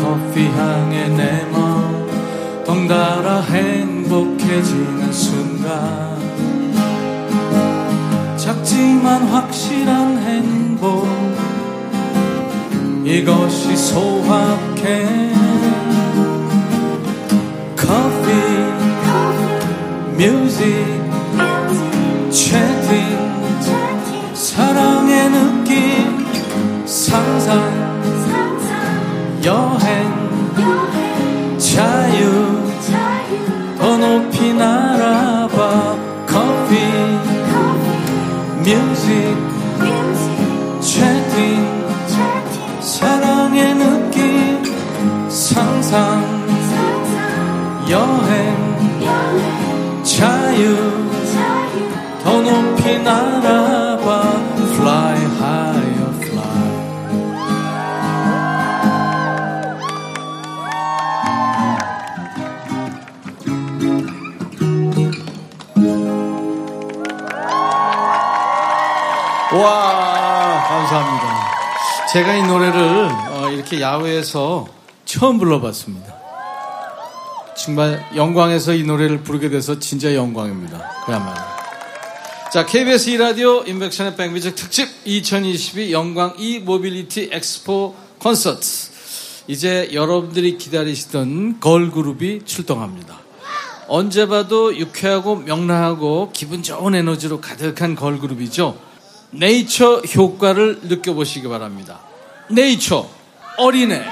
커피 0.01 0.47
향에 0.47 1.09
내 1.09 1.45
마음 1.51 2.07
덩달아 2.65 3.41
행복해지는 3.41 5.11
순간. 5.11 6.17
작지만 8.37 9.23
확실한 9.23 10.17
행복. 10.19 11.05
이것이 13.03 13.75
소확해. 13.75 15.33
커피 17.75 18.77
뮤직 20.17 20.63
채팅 22.31 24.33
사랑의 24.33 25.29
느낌 25.29 26.25
상상 26.85 27.76
여행 29.47 30.16
제가 72.13 72.35
이 72.35 72.43
노래를 72.43 73.09
어, 73.31 73.49
이렇게 73.51 73.81
야외에서 73.81 74.67
처음 75.05 75.37
불러봤습니다 75.37 76.15
정말 77.55 78.05
영광에서 78.15 78.73
이 78.73 78.83
노래를 78.83 79.23
부르게 79.23 79.49
돼서 79.49 79.79
진짜 79.79 80.13
영광입니다 80.13 81.03
그야말로 81.05 81.57
자, 82.49 82.65
KBS 82.65 83.11
2라디오 83.11 83.67
임백천의 83.67 84.15
백뮤직 84.15 84.55
특집 84.55 84.87
2022 85.03 85.91
영광 85.91 86.33
e-mobility 86.37 87.29
엑스포 87.33 87.93
콘서트. 88.19 88.65
이제 89.47 89.89
여러분들이 89.91 90.57
기다리시던 90.57 91.59
걸그룹이 91.59 92.45
출동합니다. 92.45 93.19
언제 93.89 94.27
봐도 94.27 94.75
유쾌하고 94.75 95.35
명랑하고 95.35 96.31
기분 96.33 96.63
좋은 96.63 96.95
에너지로 96.95 97.41
가득한 97.41 97.95
걸그룹이죠. 97.95 98.86
네이처 99.31 100.01
효과를 100.15 100.79
느껴보시기 100.83 101.47
바랍니다. 101.47 101.99
네이처 102.49 103.07
어린애. 103.57 104.05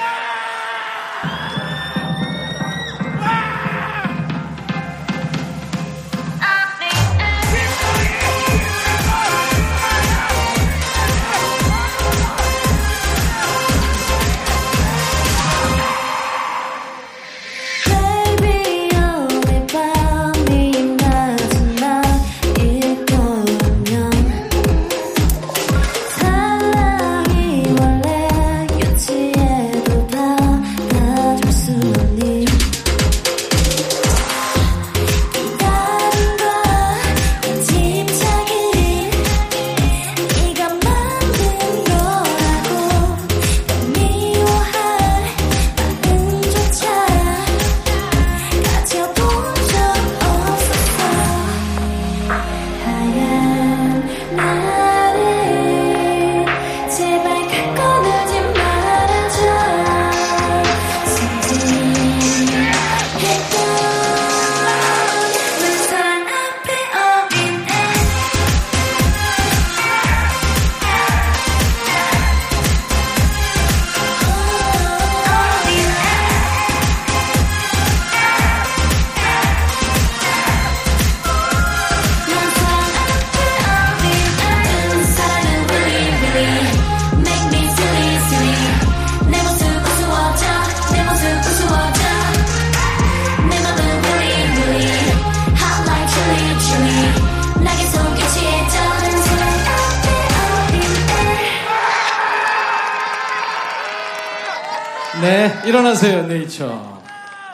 네, 105.26 105.52
일어나세요, 105.66 106.28
네이처. 106.28 107.02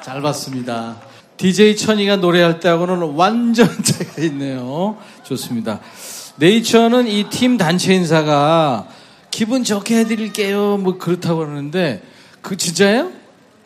잘 0.03 0.21
봤습니다. 0.21 0.97
DJ 1.37 1.77
천이가 1.77 2.17
노래할 2.17 2.59
때하고는 2.59 3.13
완전 3.15 3.65
차이가 3.81 4.21
있네요. 4.23 4.97
좋습니다. 5.23 5.79
네이처는 6.35 7.07
이 7.07 7.29
팀 7.29 7.57
단체 7.57 7.93
인사가 7.93 8.87
기분 9.29 9.63
좋게 9.63 9.99
해드릴게요. 9.99 10.79
뭐 10.81 10.97
그렇다고 10.97 11.37
그러는데, 11.39 12.03
그 12.41 12.57
진짜예요? 12.57 13.09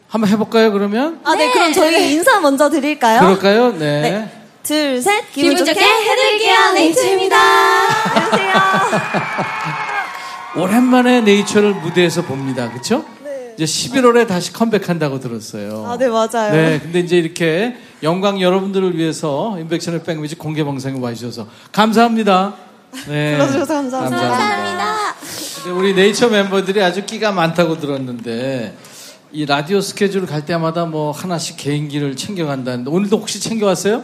한번 0.08 0.30
해볼까요, 0.30 0.72
그러면? 0.72 1.20
아, 1.24 1.34
네, 1.36 1.52
그럼 1.52 1.74
저희 1.74 2.14
인사 2.14 2.40
먼저 2.40 2.70
드릴까요? 2.70 3.22
그럴까요? 3.22 3.72
네. 3.72 4.02
네. 4.02 4.32
둘, 4.62 5.02
셋. 5.02 5.32
기분 5.32 5.58
좋게 5.58 5.72
해드릴게요, 5.72 6.74
네이처입니다. 6.76 7.38
안녕하세요. 8.14 8.54
오랜만에 10.62 11.22
네이처를 11.22 11.74
무대에서 11.74 12.22
봅니다. 12.22 12.72
그쵸? 12.72 13.04
이제 13.58 13.64
11월에 13.64 14.28
다시 14.28 14.52
컴백한다고 14.52 15.20
들었어요. 15.20 15.86
아, 15.88 15.98
네, 15.98 16.10
맞아요. 16.10 16.52
네, 16.52 16.80
근데 16.82 17.00
이제 17.00 17.18
이렇게 17.18 17.76
영광 18.04 18.42
여러분들을 18.42 18.98
위해서 18.98 19.58
인백션의 19.60 20.04
백뮤직 20.04 20.38
공개 20.38 20.64
방송에 20.64 21.00
와주셔서 21.00 21.48
감사합니다. 21.72 22.56
네. 23.08 23.32
불러주셔서 23.38 23.74
감사합니다. 23.74 24.22
감사합니다. 24.22 25.16
근데 25.64 25.80
우리 25.80 25.94
네이처 25.94 26.30
멤버들이 26.30 26.82
아주 26.82 27.06
끼가 27.06 27.32
많다고 27.32 27.80
들었는데 27.80 28.76
이 29.32 29.46
라디오 29.46 29.82
스케줄 29.82 30.26
갈 30.26 30.46
때마다 30.46 30.86
뭐 30.86 31.12
하나씩 31.12 31.58
개인기를 31.58 32.16
챙겨간다는데 32.16 32.90
오늘도 32.90 33.18
혹시 33.18 33.40
챙겨왔어요? 33.40 34.04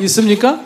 있습니까? 0.00 0.60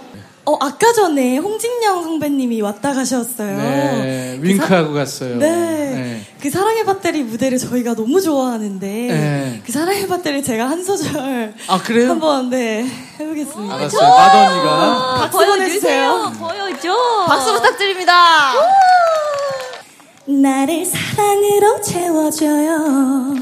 어, 0.46 0.56
아까 0.60 0.92
전에 0.92 1.38
홍진영 1.38 2.02
선배님이 2.02 2.60
왔다 2.60 2.92
가셨어요. 2.92 3.56
네, 3.56 4.38
그 4.40 4.46
윙크하고 4.46 4.92
갔어요. 4.92 5.36
네. 5.38 5.50
네. 5.50 6.20
그 6.40 6.50
사랑의 6.50 6.84
배터리 6.84 7.22
무대를 7.22 7.56
저희가 7.56 7.94
너무 7.94 8.20
좋아하는데 8.20 8.86
네. 8.86 9.62
그 9.64 9.72
사랑의 9.72 10.06
배터리 10.06 10.42
제가 10.44 10.68
한 10.68 10.84
소절 10.84 11.54
아, 11.68 11.78
그래요? 11.78 12.10
한번 12.10 12.50
네 12.50 12.84
해보겠습니다. 13.18 13.74
알았어요. 13.74 14.08
마도 14.10 14.38
언니가. 14.38 15.14
박수 15.30 15.46
보내주세요. 15.46 16.32
보여줘. 16.38 16.94
박수 17.26 17.52
부탁드립니다. 17.54 18.52
나를 20.26 20.84
사랑으로 20.84 21.80
채워줘요. 21.80 23.34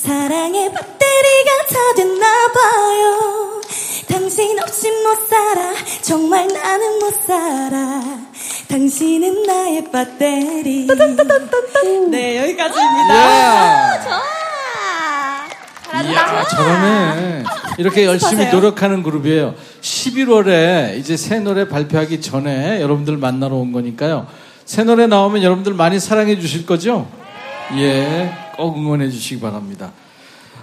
사랑의 0.00 0.70
배터리가 0.70 1.50
다 1.68 1.76
됐나봐요. 1.94 3.60
당신 4.08 4.58
없이 4.58 4.90
못 4.90 5.28
살아. 5.28 5.74
정말 6.00 6.48
나는 6.48 6.98
못 6.98 7.12
살아. 7.26 8.00
당신은 8.68 9.42
나의 9.42 9.84
배터리. 9.92 10.86
네, 12.10 12.38
여기까지입니다. 12.38 13.14
예. 15.94 16.10
이야, 16.10 16.44
저러네. 16.44 17.44
이렇게 17.76 18.06
열심히. 18.06 18.46
노력하는 18.50 19.02
그룹이에요. 19.02 19.54
11월에 19.82 20.96
이제 20.96 21.18
새 21.18 21.40
노래 21.40 21.68
발표하기 21.68 22.22
전에 22.22 22.80
여러분들 22.80 23.18
만나러 23.18 23.56
온 23.56 23.72
거니까요. 23.72 24.26
새 24.64 24.82
노래 24.82 25.06
나오면 25.06 25.42
여러분들 25.42 25.74
많이 25.74 26.00
사랑해 26.00 26.38
주실 26.40 26.64
거죠? 26.64 27.06
예, 27.76 28.32
꼭 28.60 28.76
응원해 28.76 29.08
주시기 29.08 29.40
바랍니다. 29.40 29.92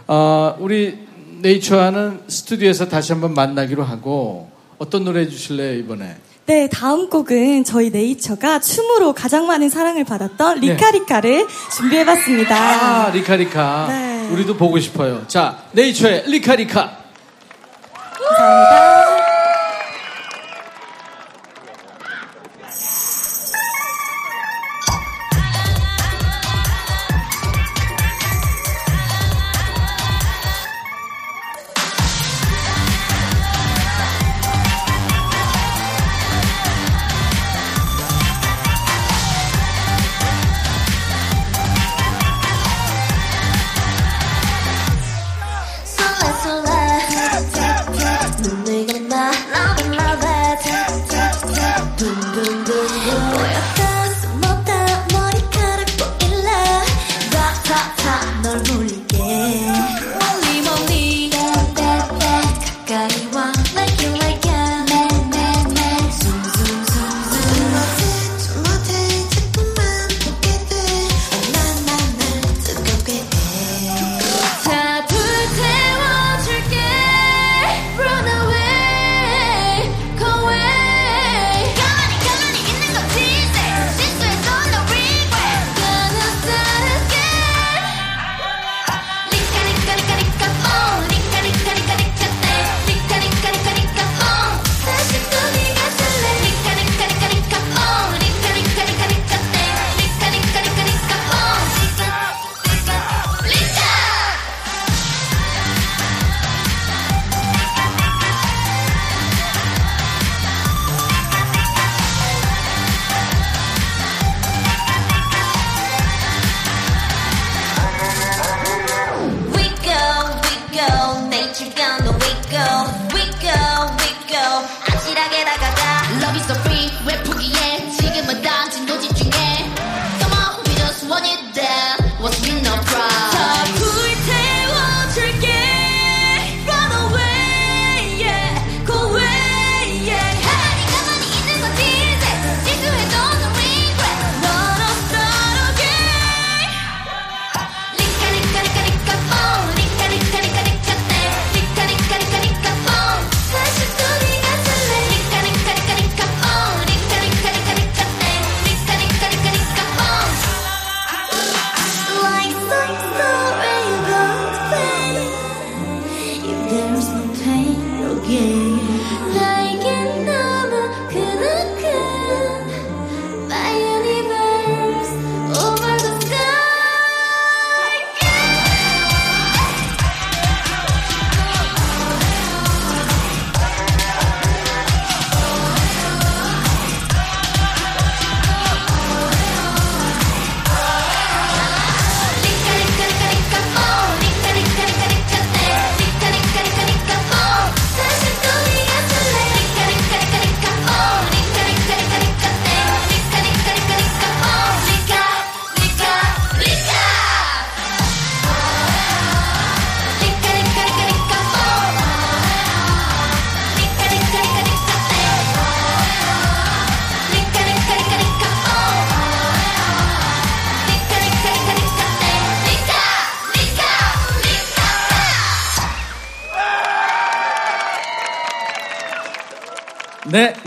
아, 0.06 0.56
우리 0.60 1.07
네이처와는 1.41 2.22
스튜디오에서 2.28 2.88
다시 2.88 3.11
한번 3.11 3.34
만나기로 3.34 3.84
하고 3.84 4.52
어떤 4.78 5.03
노래 5.03 5.22
해주실래요, 5.22 5.80
이번에? 5.80 6.15
네, 6.45 6.69
다음 6.69 7.10
곡은 7.10 7.64
저희 7.64 7.90
네이처가 7.90 8.60
춤으로 8.60 9.14
가장 9.14 9.48
많은 9.48 9.69
사랑을 9.69 10.03
받았던 10.03 10.61
네. 10.61 10.74
리카리카를 10.74 11.48
준비해봤습니다. 11.76 12.56
아, 12.56 13.10
리카리카. 13.10 13.88
네. 13.90 14.30
우리도 14.32 14.56
보고 14.56 14.80
싶어요. 14.80 15.28
자, 15.28 15.64
네이처의 15.74 16.26
리카리카. 16.28 16.98
설레 18.38 19.16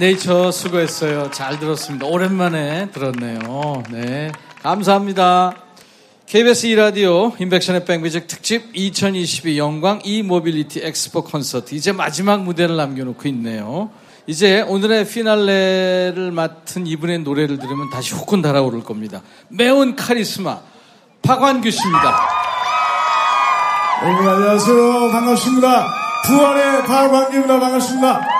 네, 0.01 0.07
네이처 0.07 0.51
수고했어요. 0.51 1.31
잘 1.31 1.61
들었습니다. 1.61 2.07
오랜만에 2.07 2.91
들었네요. 2.91 3.83
네, 3.91 4.33
감사합니다. 4.63 5.55
KBS 6.25 6.69
2라디오 6.69 7.39
임백천의 7.39 7.85
백뮤직 7.85 8.27
특집 8.27 8.71
2022 8.73 9.59
영광 9.59 10.01
e-mobility 10.03 10.81
엑스포 10.83 11.23
콘서트 11.23 11.75
이제 11.75 11.93
마지막 11.93 12.43
무대를 12.45 12.77
남겨놓고 12.77 13.29
있네요. 13.29 13.91
이제 14.27 14.63
오늘의 14.63 15.07
피날레를 15.07 16.31
맡은 16.33 16.87
이분의 16.87 17.19
노래를 17.19 17.59
들으면 17.59 17.91
다시 17.91 18.15
후끈 18.15 18.41
달아오를 18.41 18.83
겁니다. 18.83 19.21
매운 19.49 19.97
카리스마 19.97 20.61
박완규 21.21 21.71
씨입니다. 21.71 22.29
여러분 24.03 24.27
안녕하세요. 24.27 25.11
반갑습니다. 25.13 25.89
부활의 26.27 26.85
박광기입니다. 26.85 27.61
반갑습니다. 27.61 28.40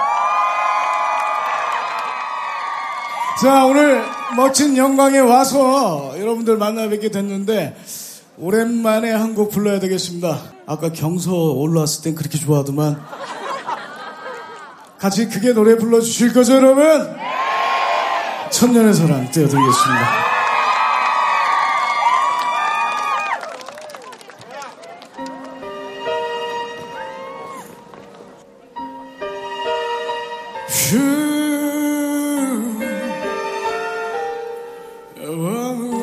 자, 3.41 3.65
오늘 3.65 4.03
멋진 4.37 4.77
영광에 4.77 5.19
와서 5.19 6.15
여러분들 6.19 6.57
만나 6.59 6.89
뵙게 6.89 7.11
됐는데 7.11 7.77
오랜만에 8.39 9.11
한 9.13 9.35
곡 9.35 9.51
불러야 9.51 9.79
되겠습니다. 9.81 10.39
아까 10.67 10.93
경서 10.93 11.33
올라왔을 11.33 12.03
땐 12.05 12.15
그렇게 12.15 12.37
좋아하더만 12.39 13.01
같이 14.99 15.29
크게 15.29 15.53
노래 15.55 15.77
불러주실 15.77 16.33
거죠, 16.35 16.55
여러분? 16.55 16.85
천년의 18.51 18.93
사랑 18.95 19.31
띄워드리겠습니다. 19.31 20.30
이 35.61 36.00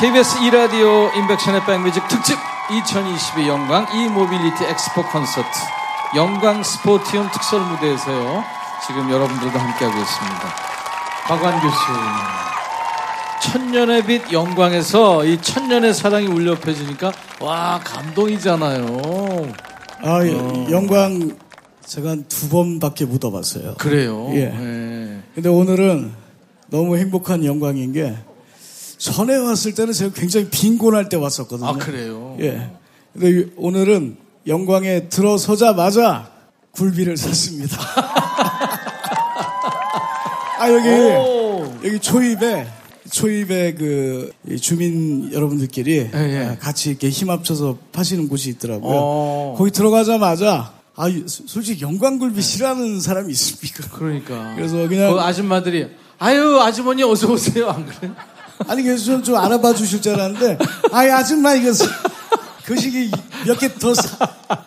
KBS 0.00 0.36
2라디오 0.38 1.14
임백천의 1.16 1.64
백뮤직 1.66 2.06
특집 2.08 2.36
2022 2.70 3.48
영광 3.48 3.86
e-mobility 3.92 4.64
엑스포 4.64 5.02
콘서트 5.10 5.48
영광 6.14 6.62
스포티움 6.62 7.28
특설 7.32 7.60
무대에서요. 7.60 8.44
지금 8.86 9.10
여러분들도 9.10 9.58
함께하고 9.58 9.98
있습니다. 10.00 10.40
박완규 11.26 11.68
씨. 11.68 13.50
천년의 13.50 14.04
빛 14.06 14.32
영광에서 14.32 15.24
이 15.24 15.40
천년의 15.42 15.92
사랑이 15.94 16.26
울려 16.26 16.54
퍼지니까 16.54 17.12
와 17.40 17.80
감동이잖아요. 17.82 18.86
아, 20.04 20.24
예, 20.24 20.30
영광 20.70 21.36
제가 21.84 22.10
한 22.10 22.24
두 22.28 22.48
번밖에 22.50 23.04
못 23.04 23.24
와봤어요. 23.24 23.74
그래요. 23.78 24.28
예. 24.34 24.46
네. 24.46 25.22
근데 25.34 25.48
오늘은 25.48 26.12
너무 26.68 26.96
행복한 26.96 27.44
영광인 27.44 27.92
게 27.92 28.14
전에 28.98 29.36
왔을 29.36 29.74
때는 29.74 29.92
제가 29.92 30.12
굉장히 30.14 30.48
빈곤할 30.50 31.08
때 31.08 31.16
왔었거든요. 31.16 31.68
아 31.68 31.72
그래요. 31.74 32.36
예. 32.40 32.70
근데 33.12 33.30
이- 33.30 33.46
오늘은 33.56 34.16
영광에 34.46 35.08
들어서자마자 35.08 36.30
굴비를 36.72 37.16
샀습니다. 37.16 37.78
아 40.58 40.70
여기 40.72 40.88
오. 40.88 41.72
여기 41.84 41.98
초입에 42.00 42.66
초입에 43.10 43.74
그이 43.74 44.58
주민 44.60 45.32
여러분들끼리 45.32 46.10
예, 46.12 46.18
예. 46.18 46.44
아, 46.46 46.58
같이 46.58 46.90
이렇게 46.90 47.08
힘 47.08 47.30
합쳐서 47.30 47.78
파시는 47.92 48.28
곳이 48.28 48.50
있더라고요. 48.50 48.92
어. 48.94 49.54
거기 49.56 49.70
들어가자마자 49.70 50.72
아 50.96 51.08
이- 51.08 51.24
솔직히 51.26 51.82
영광굴비 51.82 52.42
싫어하는 52.42 53.00
사람이 53.00 53.30
있습니까? 53.32 53.96
그러니까. 53.96 54.54
그래서 54.56 54.88
그냥 54.88 55.12
그 55.14 55.20
아줌마들이 55.20 55.86
아유 56.18 56.58
아주머니 56.60 57.04
어서 57.04 57.30
오세요 57.32 57.68
안 57.70 57.86
그래? 57.86 58.10
아니 58.66 58.82
그래서 58.82 59.04
좀, 59.04 59.22
좀 59.22 59.36
알아봐 59.36 59.74
주실 59.74 60.02
줄 60.02 60.14
알았는데 60.14 60.58
아이 60.92 61.10
아줌마 61.10 61.54
이거 61.54 61.72
사- 61.72 61.86
그 62.64 62.76
시기 62.76 63.10
몇 63.46 63.56
개 63.58 63.68
더 63.78 63.94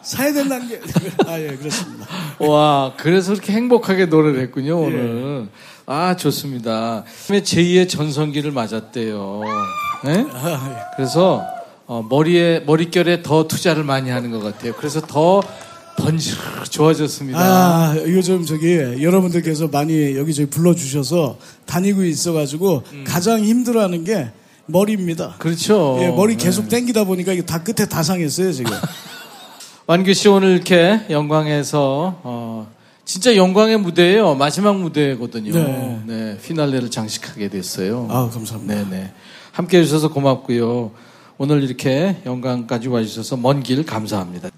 사야 0.02 0.34
된다는 0.34 0.68
게 0.70 0.80
아 1.28 1.40
예 1.40 1.56
그렇습니다. 1.56 2.08
와 2.40 2.94
그래서 2.98 3.34
그렇게 3.34 3.54
행복하게 3.54 4.06
노래를 4.08 4.40
했군요 4.42 4.80
오늘. 4.82 5.48
아 5.86 6.16
좋습니다. 6.16 7.04
제2의 7.28 7.90
전성기를 7.90 8.52
맞았대요. 8.52 9.42
네? 10.06 10.26
그래서 10.96 11.44
어, 11.86 12.06
머리에 12.10 12.62
머릿결에 12.66 13.22
더 13.22 13.48
투자를 13.48 13.84
많이 13.84 14.10
하는 14.10 14.32
것 14.32 14.40
같아요. 14.40 14.74
그래서 14.78 15.02
더 15.02 15.42
번지 15.98 16.32
좋아졌습니다. 16.70 17.40
아 17.40 17.96
요즘 18.08 18.46
저기 18.46 18.78
여러분들께서 19.02 19.68
많이 19.68 20.16
여기저기 20.18 20.50
불러주셔서 20.50 21.38
다니고 21.66 22.04
있어가지고 22.04 22.84
가장 23.06 23.44
힘들어하는 23.44 24.04
게 24.04 24.30
머리입니다. 24.68 25.36
그렇죠. 25.38 25.98
예, 26.02 26.10
머리 26.10 26.36
계속 26.38 26.70
땡기다 26.70 27.04
보니까 27.04 27.34
이게 27.34 27.46
다 27.46 27.62
끝에 27.64 27.88
다 27.88 28.04
상했어요 28.04 28.52
지금. 28.54 28.72
완규 29.88 30.14
씨 30.14 30.30
오늘 30.30 30.50
이렇게 30.52 31.02
영광에서 31.10 32.20
어, 32.24 32.72
진짜 33.04 33.36
영광의 33.36 33.78
무대예요. 33.78 34.36
마지막 34.36 34.78
무대거든요. 34.80 35.52
네. 35.54 36.02
네, 36.06 36.38
피날레를 36.42 36.90
장식하게 36.90 37.50
됐어요. 37.50 38.08
아 38.10 38.30
감사합니다. 38.32 38.90
네네. 38.90 39.12
함께 39.52 39.80
해주셔서 39.80 40.10
고맙고요. 40.14 40.92
오늘 41.38 41.64
이렇게 41.64 42.18
영광까지 42.26 42.88
와주셔서 42.88 43.36
먼 43.38 43.64
길 43.64 43.86
감사합니다. 43.86 44.50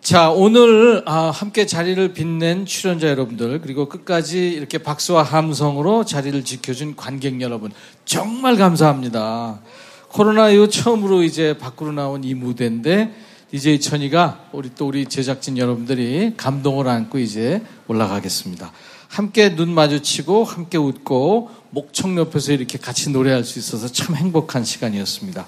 자, 0.00 0.30
오늘 0.30 1.02
아, 1.04 1.30
함께 1.30 1.66
자리를 1.66 2.14
빛낸 2.14 2.64
출연자 2.64 3.06
여러분들 3.08 3.60
그리고 3.60 3.86
끝까지 3.86 4.48
이렇게 4.48 4.78
박수와 4.78 5.22
함성으로 5.22 6.06
자리를 6.06 6.42
지켜준 6.42 6.96
관객 6.96 7.42
여러분 7.42 7.70
정말 8.06 8.56
감사합니다. 8.56 9.60
코로나 10.08 10.48
이후 10.48 10.70
처음으로 10.70 11.22
이제 11.22 11.56
밖으로 11.58 11.92
나온 11.92 12.24
이 12.24 12.32
무대인데 12.32 13.14
DJ 13.50 13.80
천이가 13.80 14.46
우리 14.52 14.70
또 14.74 14.88
우리 14.88 15.04
제작진 15.04 15.58
여러분들이 15.58 16.32
감동을 16.36 16.88
안고 16.88 17.18
이제 17.18 17.62
올라가겠습니다. 17.86 18.72
함께 19.08 19.54
눈 19.54 19.68
마주치고 19.74 20.44
함께 20.44 20.78
웃고 20.78 21.50
목청 21.70 22.16
옆에서 22.16 22.52
이렇게 22.52 22.78
같이 22.78 23.10
노래할 23.10 23.44
수 23.44 23.58
있어서 23.58 23.86
참 23.86 24.16
행복한 24.16 24.64
시간이었습니다. 24.64 25.44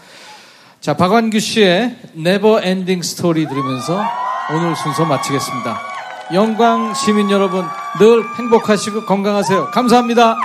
자, 0.82 0.94
박완규 0.94 1.40
씨의 1.40 1.96
Never 2.16 2.62
Ending 2.66 3.06
Story 3.06 3.48
들으면서 3.48 4.02
오늘 4.50 4.74
순서 4.76 5.04
마치겠습니다. 5.04 5.80
영광 6.34 6.94
시민 6.94 7.30
여러분 7.30 7.64
늘 7.98 8.24
행복하시고 8.36 9.04
건강하세요. 9.04 9.70
감사합니다. 9.70 10.36